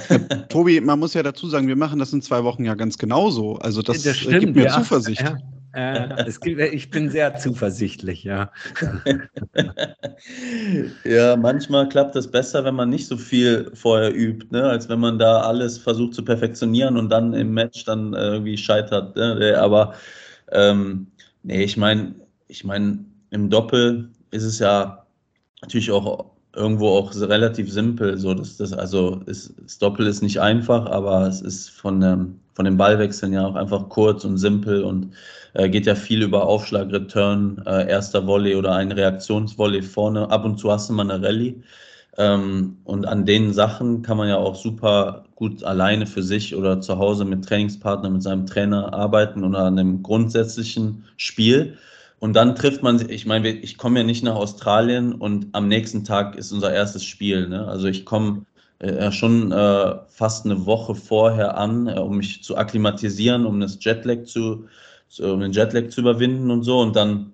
[0.08, 0.18] Ja,
[0.48, 3.56] Tobi, man muss ja dazu sagen, wir machen das in zwei Wochen ja ganz genauso.
[3.56, 4.72] Also das, das stimmt, gibt mir ja.
[4.72, 5.24] Zuversicht.
[5.76, 8.50] Äh, gibt, ich bin sehr zuversichtlich, ja.
[11.04, 14.64] ja, manchmal klappt das besser, wenn man nicht so viel vorher übt, ne?
[14.64, 19.16] als wenn man da alles versucht zu perfektionieren und dann im Match dann irgendwie scheitert.
[19.16, 19.54] Ne?
[19.60, 19.92] Aber
[20.50, 21.08] ähm,
[21.42, 22.14] nee, ich meine,
[22.48, 25.04] ich meine, im Doppel ist es ja
[25.60, 26.24] natürlich auch
[26.54, 28.16] irgendwo auch relativ simpel.
[28.16, 32.40] So, dass das, also ist, das Doppel ist nicht einfach, aber es ist von, ähm,
[32.54, 35.12] von den Ballwechseln ja auch einfach kurz und simpel und
[35.56, 40.30] äh, geht ja viel über Aufschlag, Return, äh, erster Volley oder ein Reaktionsvolley vorne.
[40.30, 41.62] Ab und zu hast du mal eine Rallye.
[42.18, 46.80] Ähm, und an den Sachen kann man ja auch super gut alleine für sich oder
[46.82, 51.78] zu Hause mit Trainingspartner, mit seinem Trainer arbeiten oder an einem grundsätzlichen Spiel.
[52.18, 55.68] Und dann trifft man sich, ich meine, ich komme ja nicht nach Australien und am
[55.68, 57.48] nächsten Tag ist unser erstes Spiel.
[57.48, 57.66] Ne?
[57.66, 58.44] Also ich komme
[58.78, 63.78] äh, schon äh, fast eine Woche vorher an, äh, um mich zu akklimatisieren, um das
[63.82, 64.66] Jetlag zu,
[65.20, 66.80] um den Jetlag zu überwinden und so.
[66.80, 67.32] Und dann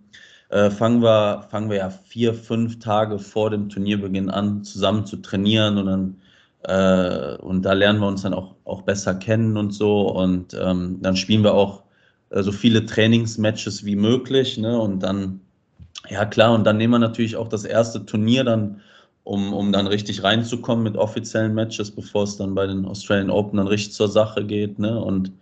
[0.50, 5.16] äh, fangen wir, fangen wir ja vier, fünf Tage vor dem Turnierbeginn an, zusammen zu
[5.16, 6.16] trainieren und dann
[6.64, 10.08] äh, und da lernen wir uns dann auch, auch besser kennen und so.
[10.08, 11.82] Und ähm, dann spielen wir auch
[12.30, 14.58] äh, so viele Trainingsmatches wie möglich.
[14.58, 14.78] Ne?
[14.78, 15.40] Und dann,
[16.08, 18.80] ja klar, und dann nehmen wir natürlich auch das erste Turnier dann,
[19.24, 23.58] um, um dann richtig reinzukommen mit offiziellen Matches, bevor es dann bei den Australian Open
[23.58, 24.78] dann richtig zur Sache geht.
[24.78, 25.00] Ne?
[25.00, 25.32] Und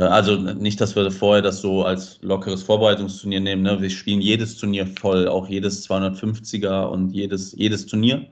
[0.00, 3.62] also nicht, dass wir vorher das so als lockeres Vorbereitungsturnier nehmen.
[3.62, 3.80] Ne?
[3.80, 8.26] Wir spielen jedes Turnier voll, auch jedes 250er und jedes, jedes Turnier.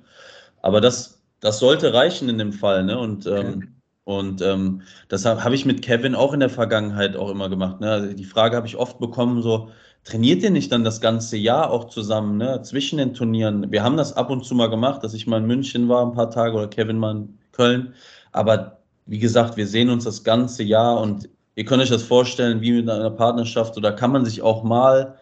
[0.62, 2.85] Aber das, das sollte reichen in dem Fall.
[2.85, 2.99] Ne?
[2.99, 7.31] Und ähm, und ähm, das habe hab ich mit Kevin auch in der Vergangenheit auch
[7.31, 7.81] immer gemacht.
[7.81, 7.91] Ne?
[7.91, 9.71] Also die Frage habe ich oft bekommen, so,
[10.05, 12.61] trainiert ihr nicht dann das ganze Jahr auch zusammen, ne?
[12.62, 13.73] zwischen den Turnieren?
[13.73, 16.12] Wir haben das ab und zu mal gemacht, dass ich mal in München war ein
[16.12, 17.95] paar Tage oder Kevin mal in Köln.
[18.33, 22.61] Aber wie gesagt, wir sehen uns das ganze Jahr und ihr könnt euch das vorstellen,
[22.61, 25.17] wie mit einer Partnerschaft oder kann man sich auch mal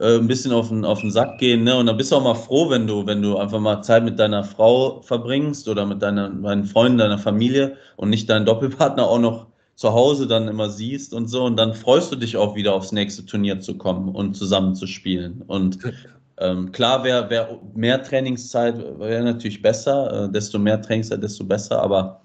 [0.00, 1.76] äh, ein bisschen auf den, auf den Sack gehen, ne?
[1.76, 4.18] Und dann bist du auch mal froh, wenn du, wenn du einfach mal Zeit mit
[4.18, 9.18] deiner Frau verbringst oder mit deiner, deinen Freunden, deiner Familie und nicht deinen Doppelpartner auch
[9.18, 11.44] noch zu Hause dann immer siehst und so.
[11.44, 14.86] Und dann freust du dich auch wieder aufs nächste Turnier zu kommen und zusammen zu
[14.86, 15.42] spielen.
[15.46, 15.78] Und
[16.38, 21.82] ähm, klar wäre wär mehr Trainingszeit wäre natürlich besser, äh, desto mehr Trainingszeit, desto besser,
[21.82, 22.22] aber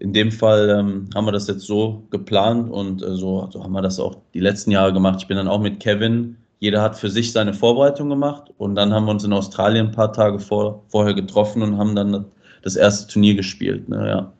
[0.00, 3.72] in dem Fall ähm, haben wir das jetzt so geplant und äh, so, so haben
[3.72, 5.20] wir das auch die letzten Jahre gemacht.
[5.20, 8.92] Ich bin dann auch mit Kevin jeder hat für sich seine Vorbereitung gemacht und dann
[8.92, 12.26] haben wir uns in Australien ein paar Tage vor, vorher getroffen und haben dann
[12.62, 13.88] das erste Turnier gespielt.
[13.88, 14.32] Ne, ja.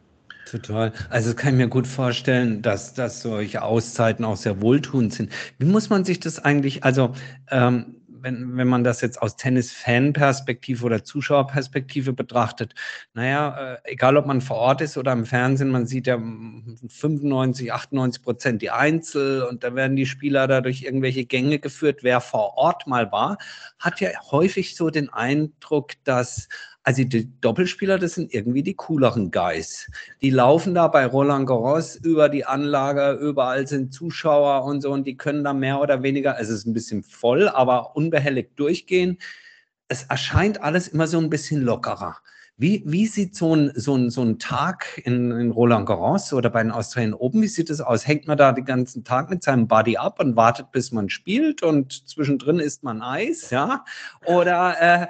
[0.51, 0.93] Total.
[1.09, 5.31] Also kann ich mir gut vorstellen, dass, dass solche Auszeiten auch sehr wohltuend sind.
[5.59, 7.13] Wie muss man sich das eigentlich, also
[7.51, 12.75] ähm, wenn, wenn man das jetzt aus Tennis-Fan-Perspektive oder Zuschauerperspektive betrachtet,
[13.15, 17.73] naja, äh, egal ob man vor Ort ist oder im Fernsehen, man sieht ja 95,
[17.73, 22.03] 98 Prozent die Einzel und da werden die Spieler da durch irgendwelche Gänge geführt.
[22.03, 23.39] Wer vor Ort mal war,
[23.79, 26.49] hat ja häufig so den Eindruck, dass
[26.91, 29.89] also die Doppelspieler, das sind irgendwie die cooleren Guys.
[30.23, 35.07] Die laufen da bei Roland Garros über die Anlage, überall sind Zuschauer und so und
[35.07, 39.19] die können da mehr oder weniger, es ist ein bisschen voll, aber unbehelligt durchgehen.
[39.87, 42.17] Es erscheint alles immer so ein bisschen lockerer.
[42.61, 46.51] Wie, wie sieht so ein, so ein, so ein Tag in, in Roland Garros oder
[46.51, 48.07] bei den Australien Open, wie sieht das aus?
[48.07, 51.63] Hängt man da den ganzen Tag mit seinem Body ab und wartet, bis man spielt
[51.63, 53.83] und zwischendrin isst man Eis, ja?
[54.27, 55.07] Oder äh,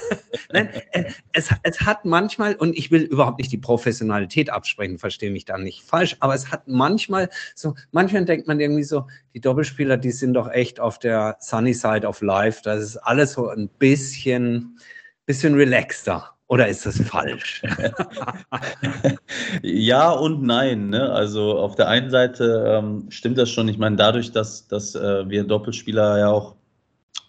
[0.52, 5.30] Nein, äh, es, es hat manchmal, und ich will überhaupt nicht die Professionalität absprechen, verstehe
[5.30, 9.42] mich da nicht falsch, aber es hat manchmal so, manchmal denkt man irgendwie so, die
[9.42, 12.62] Doppelspieler, die sind doch echt auf der sunny side of life.
[12.64, 14.78] Das ist alles so ein bisschen,
[15.26, 16.33] bisschen relaxter.
[16.48, 17.62] Oder ist das falsch?
[19.62, 20.90] ja und nein.
[20.90, 21.10] Ne?
[21.10, 23.68] Also auf der einen Seite ähm, stimmt das schon.
[23.68, 26.54] Ich meine, dadurch, dass, dass äh, wir Doppelspieler ja auch,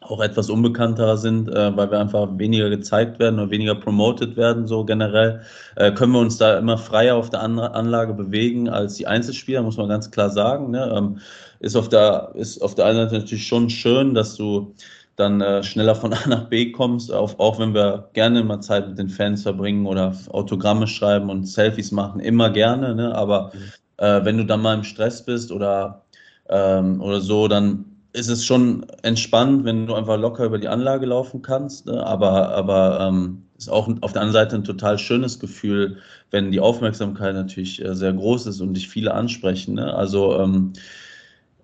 [0.01, 4.67] auch etwas unbekannter sind, äh, weil wir einfach weniger gezeigt werden oder weniger promoted werden,
[4.67, 5.41] so generell,
[5.77, 9.63] äh, können wir uns da immer freier auf der An Anlage bewegen als die Einzelspieler,
[9.63, 10.71] muss man ganz klar sagen.
[10.71, 10.93] Ne?
[10.93, 11.19] Ähm,
[11.61, 14.75] ist, auf der, ist auf der einen Seite natürlich schon schön, dass du
[15.15, 18.87] dann äh, schneller von A nach B kommst, auf, auch wenn wir gerne mal Zeit
[18.87, 23.15] mit den Fans verbringen oder Autogramme schreiben und Selfies machen, immer gerne, ne?
[23.15, 24.05] aber mhm.
[24.05, 26.03] äh, wenn du dann mal im Stress bist oder,
[26.49, 31.05] ähm, oder so, dann ist es schon entspannt, wenn du einfach locker über die Anlage
[31.05, 32.05] laufen kannst, ne?
[32.05, 35.97] aber, aber ähm, ist auch auf der anderen Seite ein total schönes Gefühl,
[36.31, 39.75] wenn die Aufmerksamkeit natürlich äh, sehr groß ist und dich viele ansprechen.
[39.75, 39.93] Ne?
[39.93, 40.73] Also, ähm,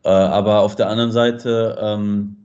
[0.04, 2.38] äh, aber auf der anderen Seite, ähm,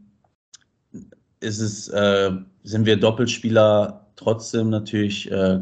[1.46, 2.32] ist es, äh,
[2.64, 5.60] sind wir Doppelspieler trotzdem natürlich äh,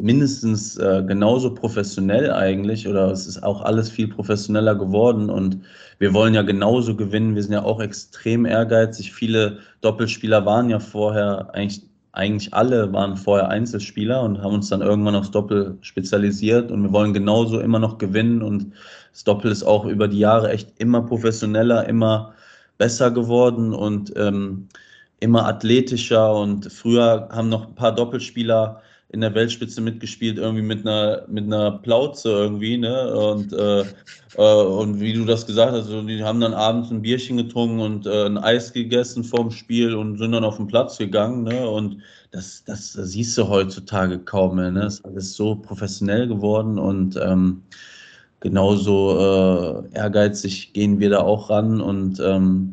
[0.00, 5.60] mindestens äh, genauso professionell eigentlich oder es ist auch alles viel professioneller geworden und
[5.98, 7.34] wir wollen ja genauso gewinnen.
[7.34, 9.12] Wir sind ja auch extrem ehrgeizig.
[9.12, 14.80] Viele Doppelspieler waren ja vorher eigentlich eigentlich alle waren vorher Einzelspieler und haben uns dann
[14.80, 18.72] irgendwann aufs Doppel spezialisiert und wir wollen genauso immer noch gewinnen und
[19.12, 22.34] das Doppel ist auch über die Jahre echt immer professioneller, immer
[22.76, 24.68] besser geworden und ähm,
[25.20, 30.86] immer athletischer und früher haben noch ein paar Doppelspieler in der Weltspitze mitgespielt, irgendwie mit
[30.86, 33.14] einer, mit einer Plauze irgendwie, ne?
[33.14, 33.80] Und, äh,
[34.36, 37.80] äh, und wie du das gesagt hast, also die haben dann abends ein Bierchen getrunken
[37.80, 41.68] und äh, ein Eis gegessen vorm Spiel und sind dann auf den Platz gegangen, ne?
[41.68, 42.02] Und
[42.32, 44.80] das, das, siehst du heutzutage kaum mehr, ne?
[44.80, 47.62] Das ist alles so professionell geworden und ähm,
[48.40, 52.72] genauso äh, ehrgeizig gehen wir da auch ran und ähm,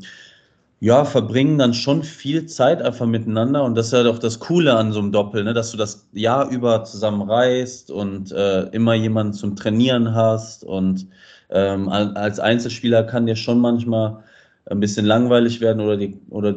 [0.86, 4.76] ja, verbringen dann schon viel Zeit einfach miteinander und das ist ja doch das Coole
[4.76, 5.56] an so einem Doppel, ne?
[5.56, 11.08] dass du das Jahr über zusammen reist und äh, immer jemanden zum Trainieren hast und
[11.50, 14.24] ähm, als Einzelspieler kann dir schon manchmal
[14.70, 16.56] ein bisschen langweilig werden oder, die, oder,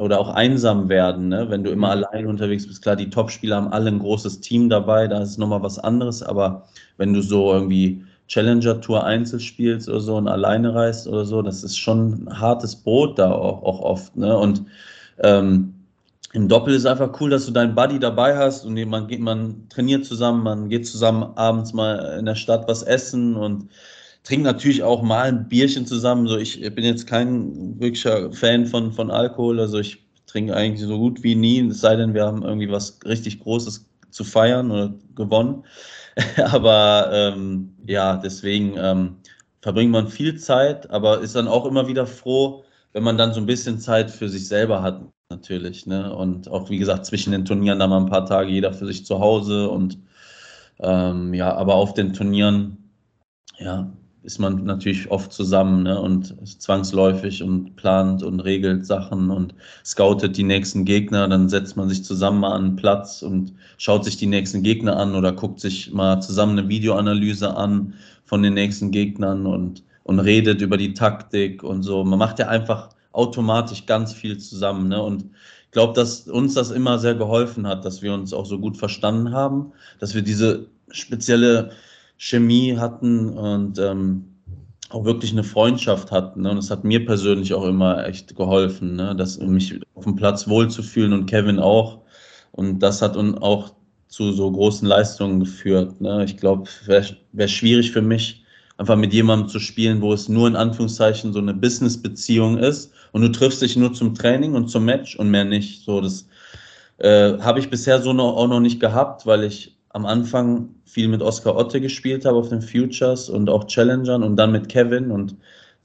[0.00, 1.46] oder auch einsam werden, ne?
[1.50, 2.04] wenn du immer mhm.
[2.04, 2.82] allein unterwegs bist.
[2.82, 6.64] Klar, die Topspieler haben alle ein großes Team dabei, da ist nochmal was anderes, aber
[6.96, 11.42] wenn du so irgendwie Challenger Tour Einzel spielst oder so und alleine reist oder so,
[11.42, 14.16] das ist schon ein hartes Brot da auch, auch oft.
[14.16, 14.36] Ne?
[14.38, 14.64] Und
[15.18, 15.74] ähm,
[16.32, 19.68] im Doppel ist einfach cool, dass du deinen Buddy dabei hast und man geht, man
[19.68, 23.68] trainiert zusammen, man geht zusammen abends mal in der Stadt was essen und
[24.22, 26.28] trinkt natürlich auch mal ein Bierchen zusammen.
[26.28, 30.98] So, ich bin jetzt kein wirklicher Fan von, von Alkohol, also ich trinke eigentlich so
[30.98, 34.94] gut wie nie, es sei denn, wir haben irgendwie was richtig Großes zu feiern oder
[35.16, 35.64] gewonnen.
[36.44, 39.16] aber ähm, ja, deswegen ähm,
[39.62, 43.40] verbringt man viel Zeit, aber ist dann auch immer wieder froh, wenn man dann so
[43.40, 45.86] ein bisschen Zeit für sich selber hat, natürlich.
[45.86, 46.14] Ne?
[46.14, 49.06] Und auch, wie gesagt, zwischen den Turnieren dann mal ein paar Tage jeder für sich
[49.06, 49.98] zu Hause und
[50.80, 52.90] ähm, ja, aber auf den Turnieren,
[53.58, 53.92] ja,
[54.22, 56.00] ist man natürlich oft zusammen ne?
[56.00, 59.54] und zwangsläufig und plant und regelt Sachen und
[59.84, 61.26] scoutet die nächsten Gegner.
[61.28, 64.96] Dann setzt man sich zusammen mal an einen Platz und schaut sich die nächsten Gegner
[64.96, 67.94] an oder guckt sich mal zusammen eine Videoanalyse an
[68.24, 72.04] von den nächsten Gegnern und, und redet über die Taktik und so.
[72.04, 74.88] Man macht ja einfach automatisch ganz viel zusammen.
[74.88, 75.02] Ne?
[75.02, 75.24] Und
[75.64, 78.76] ich glaube, dass uns das immer sehr geholfen hat, dass wir uns auch so gut
[78.76, 81.70] verstanden haben, dass wir diese spezielle
[82.22, 84.26] Chemie hatten und ähm,
[84.90, 86.42] auch wirklich eine Freundschaft hatten.
[86.42, 86.50] Ne?
[86.50, 89.16] Und das hat mir persönlich auch immer echt geholfen, ne?
[89.16, 92.02] dass, um mich auf dem Platz wohlzufühlen und Kevin auch.
[92.52, 93.72] Und das hat uns auch
[94.08, 95.98] zu so großen Leistungen geführt.
[96.02, 96.22] Ne?
[96.24, 98.44] Ich glaube, wäre wär schwierig für mich,
[98.76, 103.22] einfach mit jemandem zu spielen, wo es nur in Anführungszeichen so eine Business-Beziehung ist und
[103.22, 105.86] du triffst dich nur zum Training und zum Match und mehr nicht.
[105.86, 106.28] So, das
[106.98, 111.08] äh, habe ich bisher so noch, auch noch nicht gehabt, weil ich am Anfang viel
[111.08, 115.10] mit Oscar Otte gespielt habe auf den Futures und auch Challengern und dann mit Kevin
[115.10, 115.36] und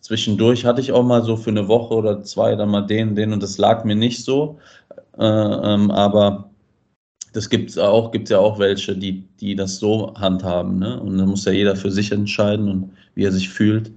[0.01, 3.33] zwischendurch hatte ich auch mal so für eine Woche oder zwei dann mal den, den
[3.33, 4.59] und das lag mir nicht so.
[5.17, 6.49] Äh, ähm, aber
[7.33, 10.79] das gibt es auch, gibt ja auch welche, die, die das so handhaben.
[10.79, 10.99] Ne?
[10.99, 13.91] Und dann muss ja jeder für sich entscheiden und wie er sich fühlt.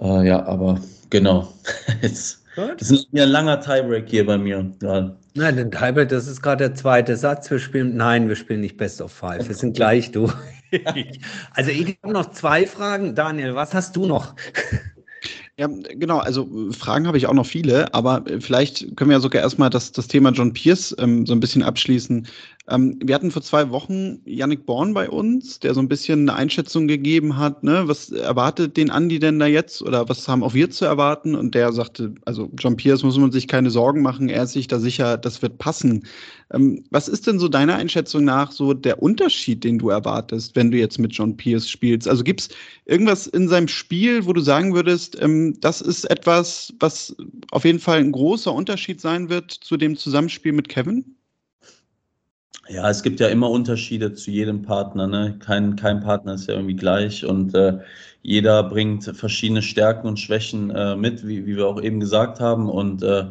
[0.00, 1.48] Äh, ja, aber genau.
[2.02, 2.42] Jetzt
[2.78, 4.70] Das ist ein langer Tiebreak hier bei mir.
[4.82, 5.16] Ja.
[5.36, 7.50] Nein, den Tiebreak, das ist gerade der zweite Satz.
[7.50, 9.48] Wir spielen, nein, wir spielen nicht Best of Five.
[9.48, 10.30] Wir sind gleich, du.
[11.54, 13.16] also ich habe noch zwei Fragen.
[13.16, 14.34] Daniel, was hast du noch?
[15.56, 16.18] Ja, genau.
[16.18, 19.92] Also Fragen habe ich auch noch viele, aber vielleicht können wir ja sogar erstmal das,
[19.92, 22.26] das Thema John Pierce ähm, so ein bisschen abschließen.
[22.66, 26.38] Ähm, wir hatten vor zwei Wochen Yannick Born bei uns, der so ein bisschen eine
[26.38, 30.54] Einschätzung gegeben hat, ne, was erwartet den Andi denn da jetzt oder was haben auch
[30.54, 31.34] wir zu erwarten?
[31.34, 34.66] Und der sagte, also John Pierce muss man sich keine Sorgen machen, er ist sich
[34.66, 36.06] da sicher, das wird passen.
[36.54, 40.70] Ähm, was ist denn so deiner Einschätzung nach so der Unterschied, den du erwartest, wenn
[40.70, 42.08] du jetzt mit John Pierce spielst?
[42.08, 42.48] Also gibt es
[42.86, 47.14] irgendwas in seinem Spiel, wo du sagen würdest, ähm, das ist etwas, was
[47.50, 51.13] auf jeden Fall ein großer Unterschied sein wird zu dem Zusammenspiel mit Kevin?
[52.68, 55.06] Ja, es gibt ja immer Unterschiede zu jedem Partner.
[55.06, 55.38] Ne?
[55.38, 57.78] Kein, kein Partner ist ja irgendwie gleich und äh,
[58.22, 62.70] jeder bringt verschiedene Stärken und Schwächen äh, mit, wie, wie wir auch eben gesagt haben
[62.70, 63.26] und äh,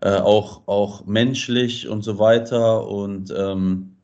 [0.00, 2.86] äh auch, auch menschlich und so weiter.
[2.88, 3.96] Und ähm,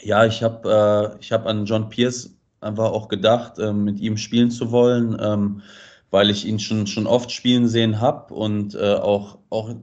[0.00, 4.50] ja, ich habe äh, hab an John Pierce einfach auch gedacht, äh, mit ihm spielen
[4.50, 5.62] zu wollen, ähm,
[6.10, 9.74] weil ich ihn schon, schon oft spielen sehen habe und äh, auch, auch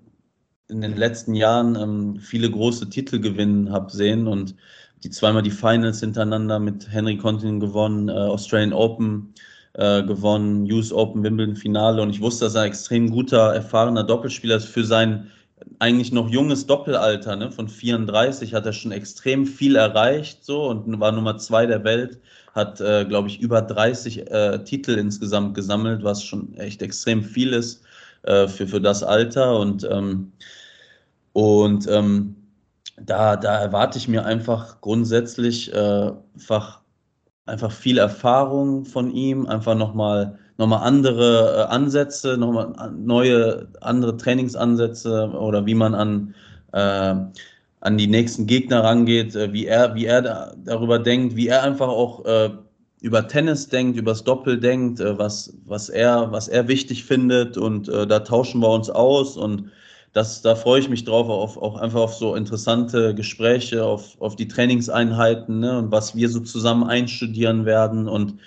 [0.70, 4.56] in den letzten Jahren ähm, viele große Titel gewinnen habe sehen und
[5.04, 9.34] die zweimal die Finals hintereinander mit Henry Continent gewonnen, äh, Australian Open
[9.74, 14.04] äh, gewonnen, US Open, Wimbledon Finale und ich wusste, dass er ein extrem guter, erfahrener
[14.04, 15.32] Doppelspieler ist für sein
[15.80, 21.00] eigentlich noch junges Doppelalter, ne, von 34 hat er schon extrem viel erreicht so und
[21.00, 22.20] war Nummer zwei der Welt,
[22.54, 27.54] hat, äh, glaube ich, über 30 äh, Titel insgesamt gesammelt, was schon echt extrem viel
[27.54, 27.84] ist
[28.24, 30.32] äh, für, für das Alter und ähm,
[31.34, 32.36] und ähm,
[32.98, 36.82] da, da erwarte ich mir einfach grundsätzlich äh, einfach,
[37.46, 44.18] einfach viel Erfahrung von ihm, einfach nochmal noch mal andere äh, Ansätze, nochmal neue, andere
[44.18, 46.36] Trainingsansätze oder wie man an,
[46.74, 47.16] äh,
[47.80, 51.64] an die nächsten Gegner rangeht, äh, wie er, wie er da, darüber denkt, wie er
[51.64, 52.50] einfach auch äh,
[53.00, 57.58] über Tennis denkt, über das Doppel denkt, äh, was, was, er, was er wichtig findet
[57.58, 59.72] und da tauschen wir uns aus und
[60.14, 64.36] das, da freue ich mich drauf, auf, auch einfach auf so interessante Gespräche, auf, auf
[64.36, 68.40] die Trainingseinheiten ne, und was wir so zusammen einstudieren werden und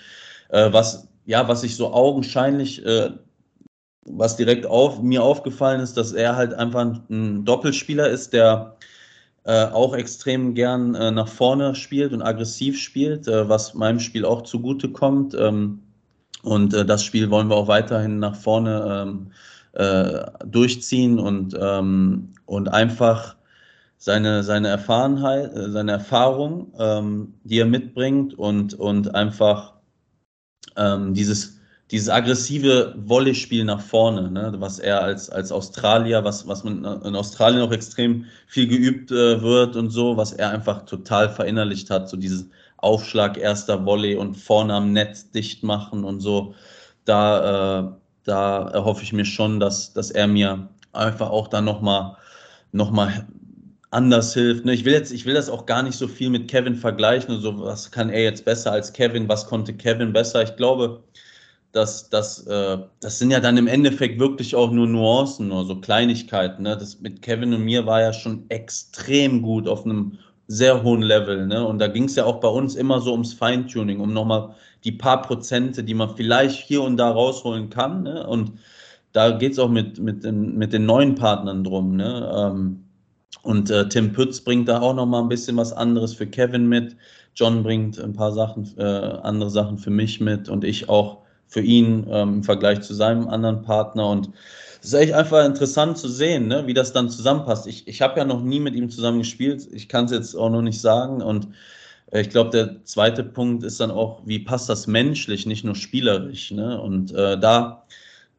[0.49, 3.11] äh, was, ja, was ich so augenscheinlich, äh,
[4.05, 8.77] was direkt auf, mir aufgefallen ist, dass er halt einfach ein Doppelspieler ist, der
[9.45, 14.25] äh, auch extrem gern äh, nach vorne spielt und aggressiv spielt, äh, was meinem Spiel
[14.25, 15.35] auch zugute kommt.
[15.35, 15.83] Ähm,
[16.43, 19.33] und äh, das Spiel wollen wir auch weiterhin nach vorne ähm,
[19.73, 23.37] äh, durchziehen und, ähm, und einfach
[23.97, 29.75] seine, seine Erfahrenheit, äh, seine Erfahrung, ähm, die er mitbringt und, und einfach
[30.77, 31.59] ähm, dieses,
[31.91, 37.15] dieses aggressive Volleyspiel nach vorne, ne, was er als, als Australier, was, was man in
[37.15, 42.09] Australien auch extrem viel geübt äh, wird und so, was er einfach total verinnerlicht hat,
[42.09, 42.49] so dieses
[42.79, 46.55] Aufschlag, erster Volley und vorne am Netz dicht machen und so.
[47.05, 52.17] Da, äh, da erhoffe ich mir schon, dass, dass er mir einfach auch dann nochmal
[52.73, 53.27] noch mal
[53.91, 54.65] anders hilft.
[54.65, 54.73] Ne?
[54.73, 57.43] Ich will jetzt, ich will das auch gar nicht so viel mit Kevin vergleichen und
[57.43, 60.43] so, was kann er jetzt besser als Kevin, was konnte Kevin besser.
[60.43, 61.03] Ich glaube,
[61.73, 65.77] dass das, äh, das sind ja dann im Endeffekt wirklich auch nur Nuancen, nur so
[65.77, 66.63] Kleinigkeiten.
[66.63, 66.77] Ne?
[66.77, 70.19] Das mit Kevin und mir war ja schon extrem gut auf einem
[70.49, 71.47] sehr hohen Level.
[71.47, 71.67] Ne?
[71.67, 74.55] Und da ging es ja auch bei uns immer so ums Feintuning, um nochmal
[74.85, 78.03] die paar Prozente, die man vielleicht hier und da rausholen kann.
[78.03, 78.27] Ne?
[78.27, 78.53] Und
[79.13, 81.97] da geht es auch mit, mit, den, mit den neuen Partnern drum.
[81.97, 82.33] Ne?
[82.37, 82.85] Ähm,
[83.43, 86.97] und äh, Tim Pütz bringt da auch nochmal ein bisschen was anderes für Kevin mit.
[87.35, 91.19] John bringt ein paar Sachen, äh, andere Sachen für mich mit und ich auch
[91.49, 94.09] für ihn ähm, im Vergleich zu seinem anderen Partner.
[94.09, 94.31] Und
[94.81, 97.67] es ist echt einfach interessant zu sehen, ne, wie das dann zusammenpasst.
[97.67, 99.67] Ich, ich habe ja noch nie mit ihm zusammen gespielt.
[99.73, 101.23] Ich kann es jetzt auch noch nicht sagen.
[101.23, 101.49] Und
[102.21, 106.51] ich glaube, der zweite Punkt ist dann auch, wie passt das menschlich, nicht nur spielerisch.
[106.51, 106.81] Ne?
[106.81, 107.85] Und äh, da,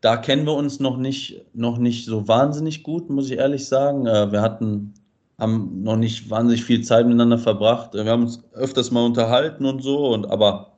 [0.01, 4.05] da kennen wir uns noch nicht, noch nicht so wahnsinnig gut, muss ich ehrlich sagen.
[4.05, 4.93] Äh, wir hatten,
[5.39, 7.95] haben noch nicht wahnsinnig viel Zeit miteinander verbracht.
[7.95, 10.73] Wir haben uns öfters mal unterhalten und so, und aber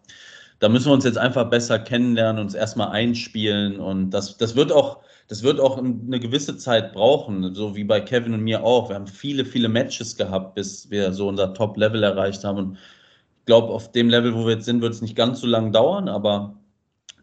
[0.59, 3.77] da müssen wir uns jetzt einfach besser kennenlernen, uns erstmal einspielen.
[3.77, 7.99] Und das, das wird auch, das wird auch eine gewisse Zeit brauchen, so wie bei
[7.99, 8.89] Kevin und mir auch.
[8.89, 12.57] Wir haben viele, viele Matches gehabt, bis wir so unser Top-Level erreicht haben.
[12.59, 15.47] Und ich glaube, auf dem Level, wo wir jetzt sind, wird es nicht ganz so
[15.47, 16.55] lange dauern, aber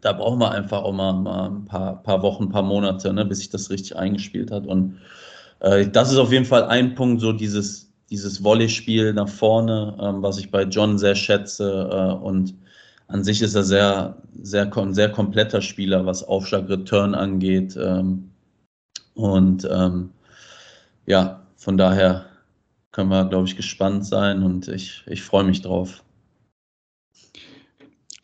[0.01, 3.23] da brauchen wir einfach auch mal, mal ein paar, paar Wochen, ein paar Monate, ne,
[3.23, 4.67] bis sich das richtig eingespielt hat.
[4.67, 4.97] Und
[5.61, 10.21] äh, das ist auf jeden Fall ein Punkt, so dieses, dieses Volleyspiel nach vorne, ähm,
[10.21, 11.89] was ich bei John sehr schätze.
[11.89, 12.53] Äh, und
[13.13, 17.77] an sich ist er sehr, sehr, sehr kompletter Spieler, was Aufschlag, Return angeht.
[17.77, 18.31] Ähm,
[19.15, 20.09] Und ähm,
[21.05, 22.25] ja, von daher
[22.91, 26.03] können wir, glaube ich, gespannt sein und ich, ich freue mich drauf.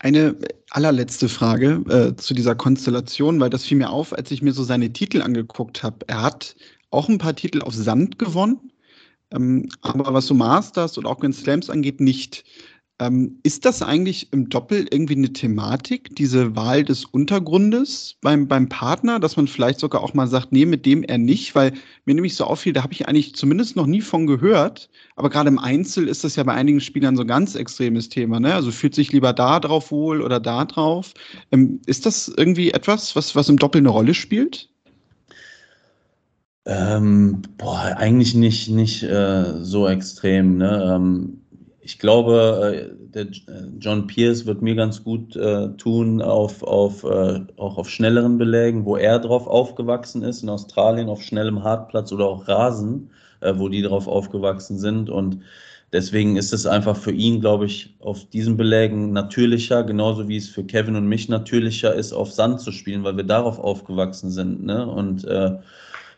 [0.00, 0.34] Eine
[0.70, 4.64] allerletzte Frage äh, zu dieser Konstellation, weil das fiel mir auf, als ich mir so
[4.64, 5.98] seine Titel angeguckt habe.
[6.08, 6.56] Er hat
[6.90, 8.72] auch ein paar Titel auf Sand gewonnen,
[9.30, 12.44] ähm, aber was so Masters und auch Grand Slams angeht, nicht.
[13.00, 18.68] Ähm, ist das eigentlich im Doppel irgendwie eine Thematik, diese Wahl des Untergrundes beim, beim
[18.68, 21.72] Partner, dass man vielleicht sogar auch mal sagt, nee, mit dem er nicht, weil
[22.04, 24.90] mir nämlich so auffiel, da habe ich eigentlich zumindest noch nie von gehört.
[25.16, 28.38] Aber gerade im Einzel ist das ja bei einigen Spielern so ein ganz extremes Thema.
[28.38, 28.54] Ne?
[28.54, 31.14] Also fühlt sich lieber da drauf wohl oder da drauf.
[31.52, 34.68] Ähm, ist das irgendwie etwas, was, was im Doppel eine Rolle spielt?
[36.66, 40.58] Ähm, boah, eigentlich nicht, nicht äh, so extrem.
[40.58, 40.96] Ne?
[40.96, 41.39] Ähm,
[41.90, 47.02] ich glaube, äh, der äh, John Pierce wird mir ganz gut äh, tun, auf, auf,
[47.02, 52.12] äh, auch auf schnelleren Belägen, wo er drauf aufgewachsen ist, in Australien auf schnellem Hartplatz
[52.12, 53.10] oder auch Rasen,
[53.40, 55.10] äh, wo die drauf aufgewachsen sind.
[55.10, 55.40] Und
[55.92, 60.48] deswegen ist es einfach für ihn, glaube ich, auf diesen Belägen natürlicher, genauso wie es
[60.48, 64.64] für Kevin und mich natürlicher ist, auf Sand zu spielen, weil wir darauf aufgewachsen sind.
[64.64, 64.86] Ne?
[64.86, 65.56] Und äh,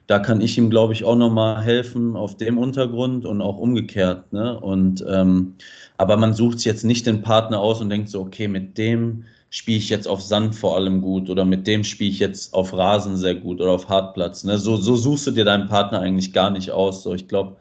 [0.07, 4.32] da kann ich ihm, glaube ich, auch nochmal helfen auf dem Untergrund und auch umgekehrt.
[4.32, 4.59] Ne?
[4.59, 5.55] Und, ähm,
[5.96, 9.78] aber man sucht jetzt nicht den Partner aus und denkt so, okay, mit dem spiele
[9.78, 13.16] ich jetzt auf Sand vor allem gut oder mit dem spiele ich jetzt auf Rasen
[13.16, 14.44] sehr gut oder auf Hartplatz.
[14.44, 14.59] Ne?
[14.59, 17.03] So, so suchst du dir deinen Partner eigentlich gar nicht aus.
[17.03, 17.57] So, ich glaube,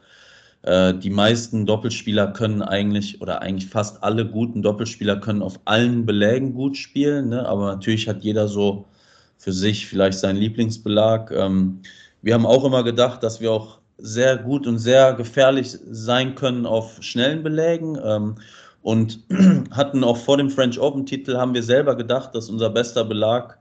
[0.62, 6.06] äh, die meisten Doppelspieler können eigentlich oder eigentlich fast alle guten Doppelspieler können auf allen
[6.06, 7.28] Belägen gut spielen.
[7.28, 7.46] Ne?
[7.46, 8.86] Aber natürlich hat jeder so
[9.38, 11.30] für sich vielleicht seinen Lieblingsbelag.
[11.32, 11.80] Ähm,
[12.22, 16.66] wir haben auch immer gedacht, dass wir auch sehr gut und sehr gefährlich sein können
[16.66, 17.98] auf schnellen Belägen.
[18.02, 18.36] Ähm,
[18.80, 19.20] und
[19.70, 23.58] hatten auch vor dem French Open-Titel, haben wir selber gedacht, dass unser bester Belag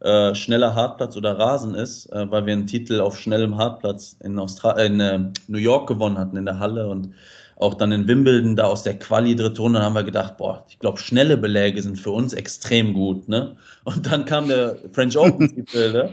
[0.00, 4.38] äh, schneller Hartplatz oder Rasen ist, äh, weil wir einen Titel auf schnellem Hartplatz in,
[4.38, 7.14] Austra in äh, New York gewonnen hatten in der Halle und
[7.56, 10.78] auch dann in Wimbledon da aus der Quali dritte Runde haben wir gedacht, boah, ich
[10.78, 13.28] glaube, schnelle Beläge sind für uns extrem gut.
[13.28, 13.56] Ne?
[13.82, 16.10] Und dann kam der French Open-Titel ne?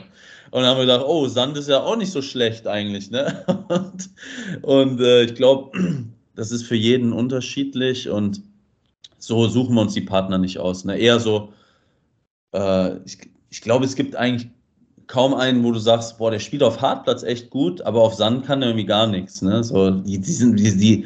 [0.56, 3.12] Und dann haben wir gedacht, oh, Sand ist ja auch nicht so schlecht eigentlich.
[3.12, 3.44] Ne?
[3.68, 4.10] Und,
[4.62, 5.78] und äh, ich glaube,
[6.36, 8.42] das ist für jeden unterschiedlich und
[9.18, 10.86] so suchen wir uns die Partner nicht aus.
[10.86, 10.98] Ne?
[10.98, 11.52] Eher so,
[12.54, 13.18] äh, ich,
[13.50, 14.50] ich glaube, es gibt eigentlich
[15.08, 18.46] kaum einen, wo du sagst, boah, der spielt auf Hartplatz echt gut, aber auf Sand
[18.46, 19.42] kann er irgendwie gar nichts.
[19.42, 19.62] Ne?
[19.62, 21.06] So, die, die, sind, die, die,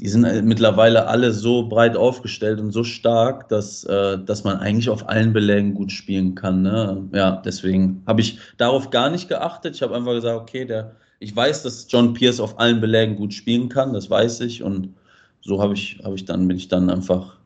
[0.00, 4.88] die sind mittlerweile alle so breit aufgestellt und so stark, dass, äh, dass man eigentlich
[4.88, 6.62] auf allen Belägen gut spielen kann.
[6.62, 7.06] Ne?
[7.12, 9.76] Ja, deswegen habe ich darauf gar nicht geachtet.
[9.76, 13.34] Ich habe einfach gesagt, okay, der, ich weiß, dass John Pierce auf allen Belägen gut
[13.34, 14.62] spielen kann, das weiß ich.
[14.62, 14.94] Und
[15.42, 17.36] so habe ich, habe ich dann, bin ich dann einfach,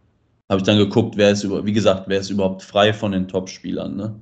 [0.48, 3.26] habe ich dann geguckt, wer ist über, wie gesagt, wer ist überhaupt frei von den
[3.26, 3.96] Top-Spielern.
[3.96, 4.14] Ne?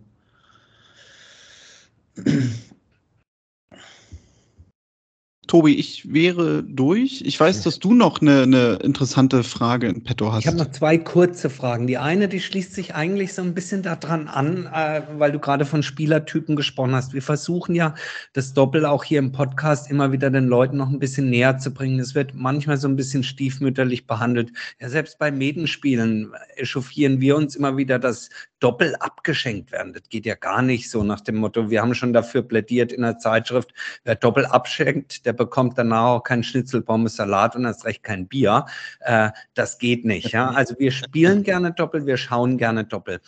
[5.53, 7.21] Tobi, ich wäre durch.
[7.27, 10.41] Ich weiß, dass du noch eine, eine interessante Frage in petto hast.
[10.41, 11.87] Ich habe noch zwei kurze Fragen.
[11.87, 15.67] Die eine, die schließt sich eigentlich so ein bisschen daran an, äh, weil du gerade
[15.67, 17.13] von Spielertypen gesprochen hast.
[17.13, 17.95] Wir versuchen ja,
[18.33, 21.71] das Doppel auch hier im Podcast immer wieder den Leuten noch ein bisschen näher zu
[21.71, 22.01] bringen.
[22.01, 24.53] Es wird manchmal so ein bisschen stiefmütterlich behandelt.
[24.81, 28.31] Ja, selbst bei Medenspielen echauffieren wir uns immer wieder, dass
[28.63, 29.93] Doppel abgeschenkt werden.
[29.93, 33.03] Das geht ja gar nicht so nach dem Motto, wir haben schon dafür plädiert in
[33.03, 33.75] der Zeitschrift,
[34.05, 38.29] wer Doppel abschenkt, der bekommt danach auch keinen Schnitzel, Pommes, Salat und erst recht kein
[38.29, 38.67] Bier.
[39.01, 40.33] Äh, das geht nicht.
[40.33, 40.51] Ja?
[40.51, 43.21] Also wir spielen gerne Doppel, wir schauen gerne Doppel.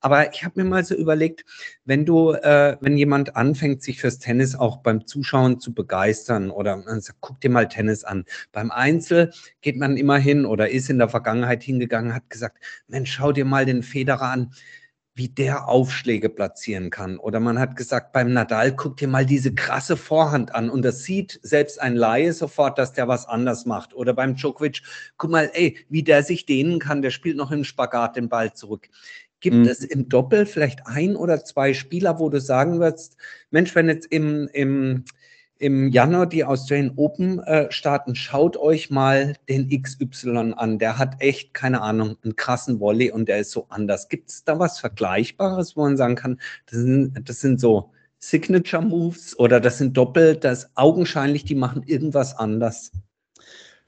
[0.00, 1.44] Aber ich habe mir mal so überlegt,
[1.84, 6.76] wenn du, äh, wenn jemand anfängt, sich fürs Tennis auch beim Zuschauen zu begeistern oder
[6.76, 8.24] man sagt, guck dir mal Tennis an.
[8.52, 13.10] Beim Einzel geht man immer hin oder ist in der Vergangenheit hingegangen, hat gesagt, Mensch,
[13.10, 14.52] schau dir mal den Federer an
[15.16, 17.16] wie der Aufschläge platzieren kann.
[17.16, 20.68] Oder man hat gesagt, beim Nadal, guck dir mal diese krasse Vorhand an.
[20.68, 23.94] Und das sieht selbst ein Laie sofort, dass der was anders macht.
[23.94, 24.82] Oder beim Djokovic,
[25.16, 28.52] guck mal, ey, wie der sich dehnen kann, der spielt noch im Spagat den Ball
[28.52, 28.90] zurück.
[29.40, 29.68] Gibt mhm.
[29.68, 33.16] es im Doppel vielleicht ein oder zwei Spieler, wo du sagen würdest,
[33.50, 35.04] Mensch, wenn jetzt im, im
[35.58, 40.78] im Januar die Australian Open äh, starten, schaut euch mal den XY an.
[40.78, 44.08] Der hat echt, keine Ahnung, einen krassen Volley und der ist so anders.
[44.08, 48.82] Gibt es da was Vergleichbares, wo man sagen kann, das sind, das sind so Signature
[48.82, 52.92] Moves oder das sind Doppel, das augenscheinlich, die machen irgendwas anders?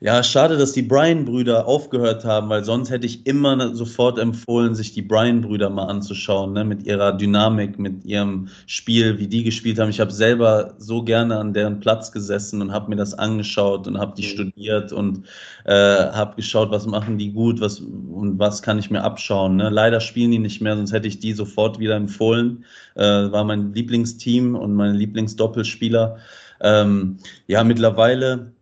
[0.00, 4.92] Ja, schade, dass die Bryan-Brüder aufgehört haben, weil sonst hätte ich immer sofort empfohlen, sich
[4.92, 6.64] die Bryan-Brüder mal anzuschauen, ne?
[6.64, 9.90] mit ihrer Dynamik, mit ihrem Spiel, wie die gespielt haben.
[9.90, 13.98] Ich habe selber so gerne an deren Platz gesessen und habe mir das angeschaut und
[13.98, 14.30] habe die mhm.
[14.30, 15.26] studiert und
[15.64, 19.56] äh, habe geschaut, was machen die gut was, und was kann ich mir abschauen.
[19.56, 19.68] Ne?
[19.68, 22.64] Leider spielen die nicht mehr, sonst hätte ich die sofort wieder empfohlen.
[22.94, 26.18] Äh, war mein Lieblingsteam und meine Lieblingsdoppelspieler.
[26.60, 27.16] Ähm,
[27.48, 28.52] ja, mittlerweile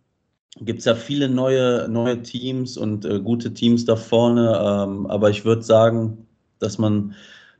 [0.61, 4.57] gibt es ja viele neue, neue Teams und äh, gute Teams da vorne.
[4.59, 6.27] Ähm, aber ich würde sagen,
[6.59, 7.13] dass man,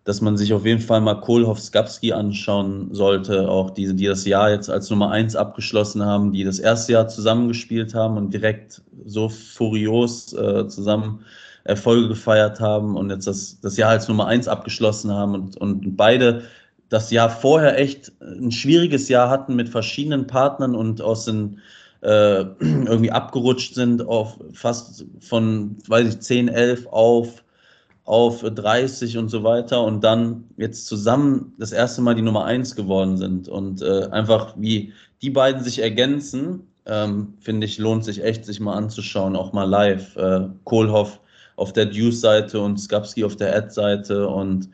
[0.04, 4.26] dass man sich auf jeden Fall mal Kohlhoff Skapski anschauen sollte, auch diese, die das
[4.26, 8.82] Jahr jetzt als Nummer eins abgeschlossen haben, die das erste Jahr zusammengespielt haben und direkt
[9.06, 11.26] so furios äh, zusammen
[11.64, 15.98] Erfolge gefeiert haben und jetzt das, das Jahr als Nummer eins abgeschlossen haben und, und
[15.98, 16.43] beide
[16.89, 21.60] das Jahr vorher echt ein schwieriges Jahr hatten mit verschiedenen Partnern und aus den
[22.02, 27.43] äh, irgendwie abgerutscht sind auf fast von, weiß ich, 10, 11 auf,
[28.04, 32.76] auf 30 und so weiter und dann jetzt zusammen das erste Mal die Nummer 1
[32.76, 38.24] geworden sind und äh, einfach wie die beiden sich ergänzen, ähm, finde ich, lohnt sich
[38.24, 40.16] echt, sich mal anzuschauen, auch mal live.
[40.16, 41.20] Äh, Kohlhoff
[41.58, 44.70] auf der Deuce-Seite und Skapski auf der Ad-Seite und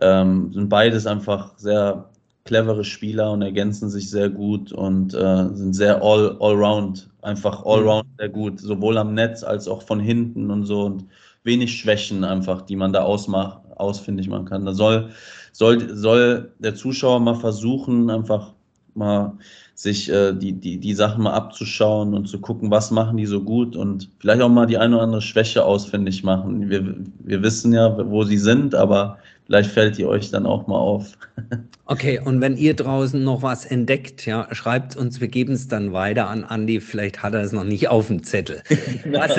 [0.00, 2.08] ähm, sind beides einfach sehr
[2.44, 8.06] clevere Spieler und ergänzen sich sehr gut und äh, sind sehr all, allround, einfach allround
[8.08, 8.16] mhm.
[8.18, 11.06] sehr gut, sowohl am Netz als auch von hinten und so und
[11.44, 14.64] wenig Schwächen einfach, die man da ausmacht, ausfindig machen kann.
[14.64, 15.10] Da soll,
[15.52, 18.52] soll, soll der Zuschauer mal versuchen, einfach
[18.94, 19.38] mal
[19.74, 23.40] sich äh, die, die, die Sachen mal abzuschauen und zu gucken, was machen die so
[23.40, 26.68] gut und vielleicht auch mal die eine oder andere Schwäche ausfindig machen.
[26.68, 30.78] Wir, wir wissen ja, wo sie sind, aber vielleicht fällt die euch dann auch mal
[30.78, 31.18] auf.
[31.92, 35.92] Okay, und wenn ihr draußen noch was entdeckt, ja, schreibt uns, wir geben es dann
[35.92, 36.80] weiter an Andi.
[36.80, 38.62] Vielleicht hat er es noch nicht auf dem Zettel.
[39.10, 39.36] Was,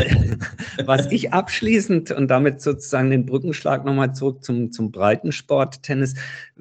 [0.86, 6.16] was ich abschließend und damit sozusagen den Brückenschlag nochmal zurück zum, zum Breitensport-Tennis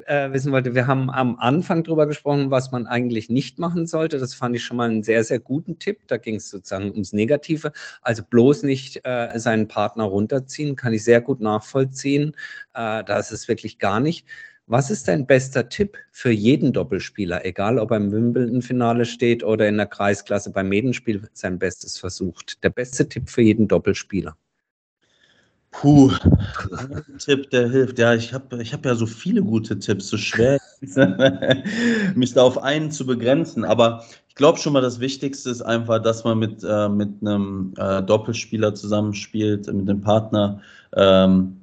[0.07, 4.19] äh, wissen wollte, wir haben am Anfang darüber gesprochen, was man eigentlich nicht machen sollte.
[4.19, 5.99] Das fand ich schon mal einen sehr, sehr guten Tipp.
[6.07, 7.73] Da ging es sozusagen ums Negative.
[8.03, 12.35] Also bloß nicht äh, seinen Partner runterziehen, kann ich sehr gut nachvollziehen.
[12.75, 14.27] Äh, da ist es wirklich gar nicht.
[14.67, 19.69] Was ist dein bester Tipp für jeden Doppelspieler, egal ob er im Wimbledon-Finale steht oder
[19.69, 22.63] in der Kreisklasse beim Medenspiel sein Bestes versucht?
[22.63, 24.37] Der beste Tipp für jeden Doppelspieler.
[25.73, 26.13] Puh,
[26.77, 27.99] ein Tipp, der hilft.
[27.99, 30.59] Ja, ich habe ich hab ja so viele gute Tipps, so schwer,
[32.15, 33.65] mich da auf einen zu begrenzen.
[33.65, 37.73] Aber ich glaube schon mal, das Wichtigste ist einfach, dass man mit, äh, mit einem
[37.79, 40.61] äh, Doppelspieler zusammenspielt, mit einem Partner,
[40.95, 41.62] ähm,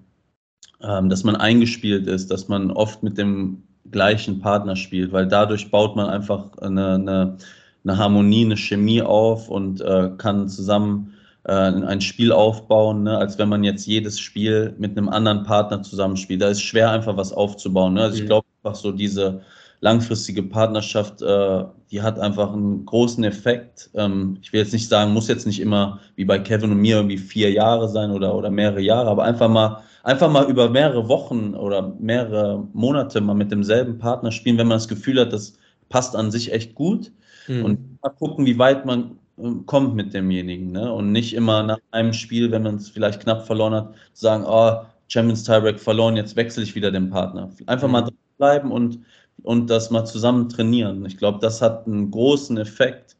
[0.82, 5.72] ähm, dass man eingespielt ist, dass man oft mit dem gleichen Partner spielt, weil dadurch
[5.72, 7.38] baut man einfach eine, eine,
[7.84, 11.14] eine Harmonie, eine Chemie auf und äh, kann zusammen
[11.44, 15.82] äh, ein Spiel aufbauen, ne, als wenn man jetzt jedes Spiel mit einem anderen Partner
[15.82, 16.42] zusammenspielt.
[16.42, 17.94] Da ist schwer einfach was aufzubauen.
[17.96, 18.04] Ne?
[18.04, 18.22] Also mhm.
[18.22, 19.42] ich glaube einfach so diese
[19.82, 23.90] langfristige Partnerschaft, äh, die hat einfach einen großen Effekt.
[23.94, 26.98] Ähm, ich will jetzt nicht sagen, muss jetzt nicht immer wie bei Kevin und mir
[26.98, 31.08] irgendwie vier Jahre sein oder, oder mehrere Jahre, aber einfach mal einfach mal über mehrere
[31.08, 35.58] Wochen oder mehrere Monate mal mit demselben Partner spielen, wenn man das Gefühl hat, das
[35.90, 37.12] passt an sich echt gut.
[37.48, 37.66] Mhm.
[37.66, 40.72] Und mal gucken, wie weit man äh, kommt mit demjenigen.
[40.72, 40.92] Ne?
[40.92, 44.86] Und nicht immer nach einem Spiel, wenn man es vielleicht knapp verloren hat, sagen, oh,
[45.08, 47.50] Champions Tiebreak verloren, jetzt wechsle ich wieder den Partner.
[47.66, 47.94] Einfach mhm.
[47.94, 49.00] mal dranbleiben und,
[49.44, 51.06] und das mal zusammen trainieren.
[51.06, 53.18] Ich glaube, das hat einen großen Effekt.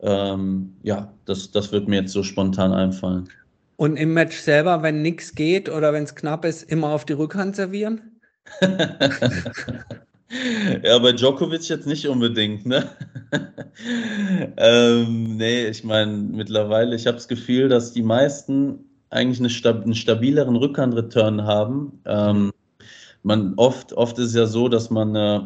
[0.00, 3.28] Ähm, ja, das, das wird mir jetzt so spontan einfallen.
[3.78, 7.12] Und im Match selber, wenn nichts geht oder wenn es knapp ist, immer auf die
[7.12, 8.20] Rückhand servieren?
[10.82, 12.90] ja, bei Djokovic jetzt nicht unbedingt, ne?
[14.56, 19.84] ähm, nee, ich meine, mittlerweile, ich habe das Gefühl, dass die meisten eigentlich eine stab
[19.84, 22.00] einen stabileren Rückhandreturn haben.
[22.04, 22.50] Ähm,
[23.22, 25.40] man, oft, oft ist es ja so, dass man äh,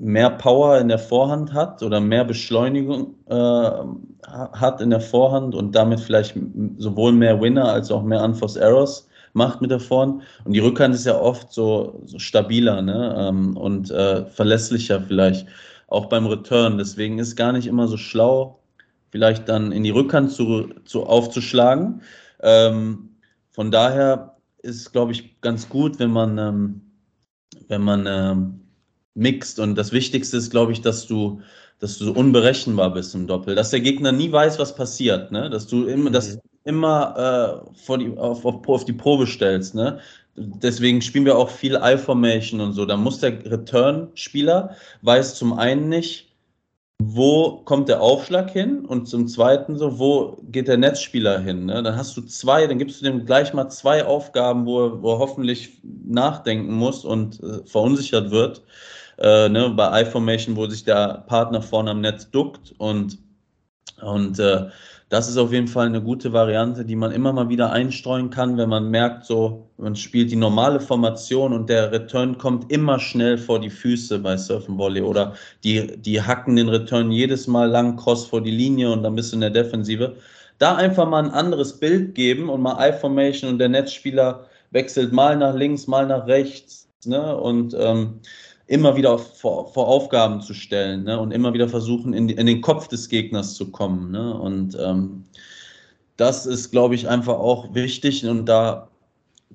[0.00, 3.70] mehr Power in der Vorhand hat oder mehr Beschleunigung äh,
[4.26, 6.36] hat in der Vorhand und damit vielleicht
[6.78, 10.22] sowohl mehr Winner als auch mehr Unforced Errors macht mit der Vorhand.
[10.44, 13.14] Und die Rückhand ist ja oft so, so stabiler ne?
[13.18, 15.46] Ähm, und äh, verlässlicher vielleicht
[15.88, 16.78] auch beim Return.
[16.78, 18.60] Deswegen ist gar nicht immer so schlau,
[19.10, 22.02] vielleicht dann in die Rückhand zu, zu aufzuschlagen.
[22.40, 23.10] Ähm,
[23.50, 26.80] von daher ist glaube ich, ganz gut, wenn man, ähm,
[27.68, 28.60] wenn man ähm,
[29.14, 29.58] mixt.
[29.58, 31.40] Und das Wichtigste ist, glaube ich, dass du,
[31.78, 35.50] dass du so unberechenbar bist im Doppel, dass der Gegner nie weiß, was passiert, ne?
[35.50, 36.14] Dass du immer, mhm.
[36.14, 39.98] dass immer äh, vor die, auf, auf, auf die Probe stellst, ne?
[40.36, 42.86] Deswegen spielen wir auch viel I-Formation und so.
[42.86, 46.29] Da muss der Return-Spieler weiß zum einen nicht,
[47.02, 51.64] wo kommt der Aufschlag hin und zum Zweiten so, wo geht der Netzspieler hin?
[51.64, 51.82] Ne?
[51.82, 55.12] Dann hast du zwei, dann gibst du dem gleich mal zwei Aufgaben, wo er, wo
[55.12, 58.62] er hoffentlich nachdenken muss und äh, verunsichert wird.
[59.16, 59.70] Äh, ne?
[59.70, 63.16] Bei iFormation, wo sich der Partner vorne am Netz duckt und,
[64.02, 64.66] und äh,
[65.10, 68.56] das ist auf jeden Fall eine gute Variante, die man immer mal wieder einstreuen kann,
[68.56, 73.36] wenn man merkt, so, man spielt die normale Formation und der Return kommt immer schnell
[73.36, 75.34] vor die Füße bei Surfen Volley oder
[75.64, 79.32] die, die hacken den Return jedes Mal lang cross vor die Linie und dann bist
[79.32, 80.14] du in der Defensive.
[80.58, 85.36] Da einfach mal ein anderes Bild geben und mal I-Formation und der Netzspieler wechselt mal
[85.36, 86.88] nach links, mal nach rechts.
[87.04, 87.36] Ne?
[87.36, 88.20] Und ähm,
[88.70, 91.18] immer wieder vor, vor Aufgaben zu stellen ne?
[91.18, 94.12] und immer wieder versuchen, in, in, den Kopf des Gegners zu kommen.
[94.12, 94.32] Ne?
[94.32, 95.24] Und ähm,
[96.16, 98.88] das ist, glaube ich, einfach auch wichtig und da,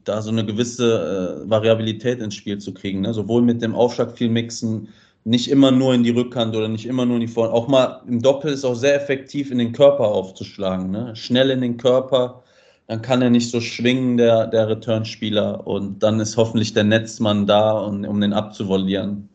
[0.03, 3.01] da so eine gewisse äh, Variabilität ins Spiel zu kriegen.
[3.01, 3.13] Ne?
[3.13, 4.89] Sowohl mit dem Aufschlag viel mixen,
[5.23, 7.53] nicht immer nur in die Rückhand oder nicht immer nur in die Vorhand.
[7.53, 10.91] Auch mal im Doppel ist auch sehr effektiv, in den Körper aufzuschlagen.
[10.91, 11.15] Ne?
[11.15, 12.43] Schnell in den Körper,
[12.88, 15.66] dann kann er nicht so schwingen, der, der Returnspieler.
[15.66, 19.30] Und dann ist hoffentlich der Netzmann da, um, um den abzuvollieren.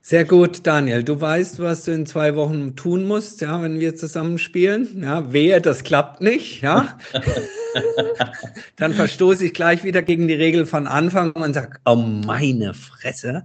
[0.00, 1.02] Sehr gut, Daniel.
[1.02, 5.02] Du weißt, was du in zwei Wochen tun musst, ja, wenn wir zusammen spielen.
[5.02, 6.98] Ja, wehe, das klappt nicht, ja.
[8.76, 13.44] Dann verstoße ich gleich wieder gegen die Regel von Anfang und sage, oh meine Fresse.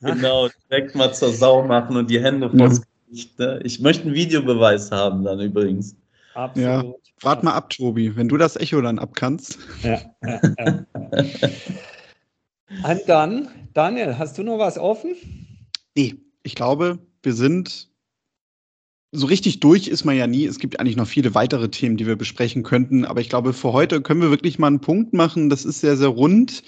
[0.00, 3.38] Genau, direkt mal zur Sau machen und die Hände vors Gesicht.
[3.38, 3.60] Ne?
[3.64, 5.96] Ich möchte einen Videobeweis haben dann übrigens.
[6.34, 6.66] Absolut.
[6.66, 6.82] Ja.
[7.22, 9.58] Wart mal ab, Tobi, wenn du das Echo dann abkannst.
[9.82, 10.84] Ja, ja, ja.
[12.90, 15.14] Und dann, Daniel, hast du noch was offen?
[15.94, 17.88] Nee, ich glaube, wir sind
[19.12, 20.46] so richtig durch ist man ja nie.
[20.46, 23.04] Es gibt eigentlich noch viele weitere Themen, die wir besprechen könnten.
[23.04, 25.48] Aber ich glaube, für heute können wir wirklich mal einen Punkt machen.
[25.48, 26.62] Das ist sehr, sehr rund.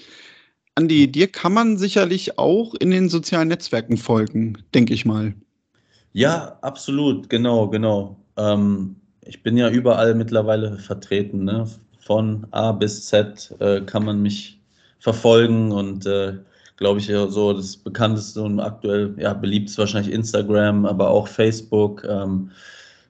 [0.75, 5.33] Andi, dir kann man sicherlich auch in den sozialen Netzwerken folgen, denke ich mal.
[6.13, 8.17] Ja, absolut, genau, genau.
[8.37, 11.43] Ähm, ich bin ja überall mittlerweile vertreten.
[11.45, 11.67] Ne?
[11.99, 14.59] Von A bis Z äh, kann man mich
[14.99, 16.33] verfolgen und äh,
[16.77, 22.51] glaube ich so das bekannteste und aktuell ja beliebt wahrscheinlich Instagram, aber auch Facebook, ähm,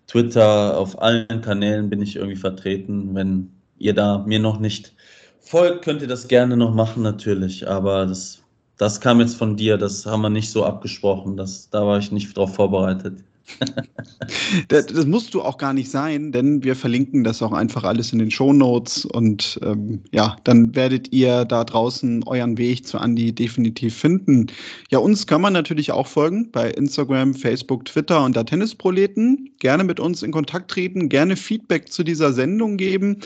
[0.08, 0.78] Twitter.
[0.78, 3.14] Auf allen Kanälen bin ich irgendwie vertreten.
[3.14, 4.94] Wenn ihr da mir noch nicht
[5.40, 7.68] folgt, könnt ihr das gerne noch machen natürlich.
[7.68, 8.40] Aber das
[8.78, 11.36] das kam jetzt von dir, das haben wir nicht so abgesprochen.
[11.36, 13.24] Das, da war ich nicht darauf vorbereitet
[14.68, 18.14] das, das, musst du auch gar nicht sein, denn wir verlinken das auch einfach alles
[18.14, 22.98] in den Show Notes und ähm, ja, dann werdet ihr da draußen euren Weg zu
[22.98, 24.48] Andy definitiv finden.
[24.90, 29.50] Ja, uns kann man natürlich auch folgen bei Instagram, Facebook, Twitter und der Tennisproleten.
[29.60, 33.20] Gerne mit uns in Kontakt treten, gerne Feedback zu dieser Sendung geben.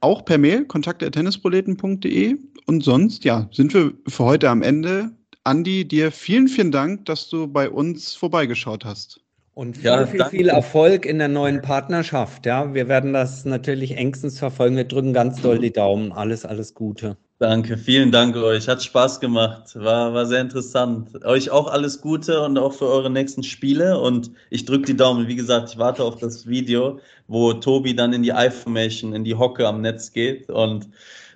[0.00, 2.36] Auch per Mail, kontakt.tennisproleten.de.
[2.66, 5.10] Und sonst, ja, sind wir für heute am Ende.
[5.46, 9.20] Andi, dir vielen, vielen Dank, dass du bei uns vorbeigeschaut hast.
[9.52, 12.46] Und viel, ja, viel, viel Erfolg in der neuen Partnerschaft.
[12.46, 14.76] Ja, wir werden das natürlich engstens verfolgen.
[14.76, 16.12] Wir drücken ganz doll die Daumen.
[16.12, 17.18] Alles, alles Gute.
[17.38, 18.66] Danke, vielen Dank euch.
[18.68, 19.76] Hat Spaß gemacht.
[19.76, 21.24] War, war sehr interessant.
[21.24, 24.00] Euch auch alles Gute und auch für eure nächsten Spiele.
[24.00, 25.28] Und ich drücke die Daumen.
[25.28, 29.34] Wie gesagt, ich warte auf das Video, wo Tobi dann in die I-Formation, in die
[29.34, 30.48] Hocke am Netz geht.
[30.48, 30.88] Und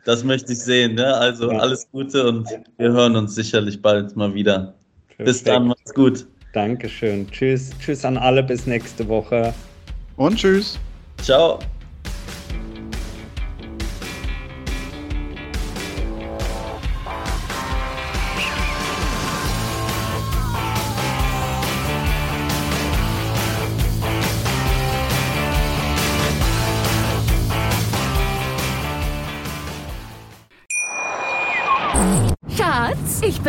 [0.09, 0.94] das möchte ich sehen.
[0.94, 1.14] Ne?
[1.14, 1.59] Also ja.
[1.59, 2.48] alles Gute und
[2.78, 4.72] wir hören uns sicherlich bald mal wieder.
[5.09, 5.26] Perfekt.
[5.26, 6.26] Bis dann, macht's gut.
[6.55, 7.30] Dankeschön.
[7.30, 7.72] Tschüss.
[7.78, 8.43] Tschüss an alle.
[8.43, 9.52] Bis nächste Woche.
[10.16, 10.78] Und tschüss.
[11.20, 11.59] Ciao.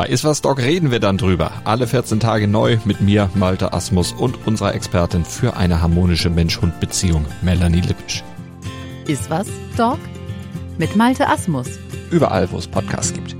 [0.00, 1.52] Bei Iswas Dog reden wir dann drüber.
[1.64, 7.26] Alle 14 Tage neu mit mir, Malte Asmus und unserer Expertin für eine harmonische Mensch-Hund-Beziehung,
[7.42, 8.24] Melanie Lippisch.
[9.06, 9.98] Iswas Dog
[10.78, 11.78] mit Malte Asmus.
[12.10, 13.36] Überall, wo es Podcasts gibt.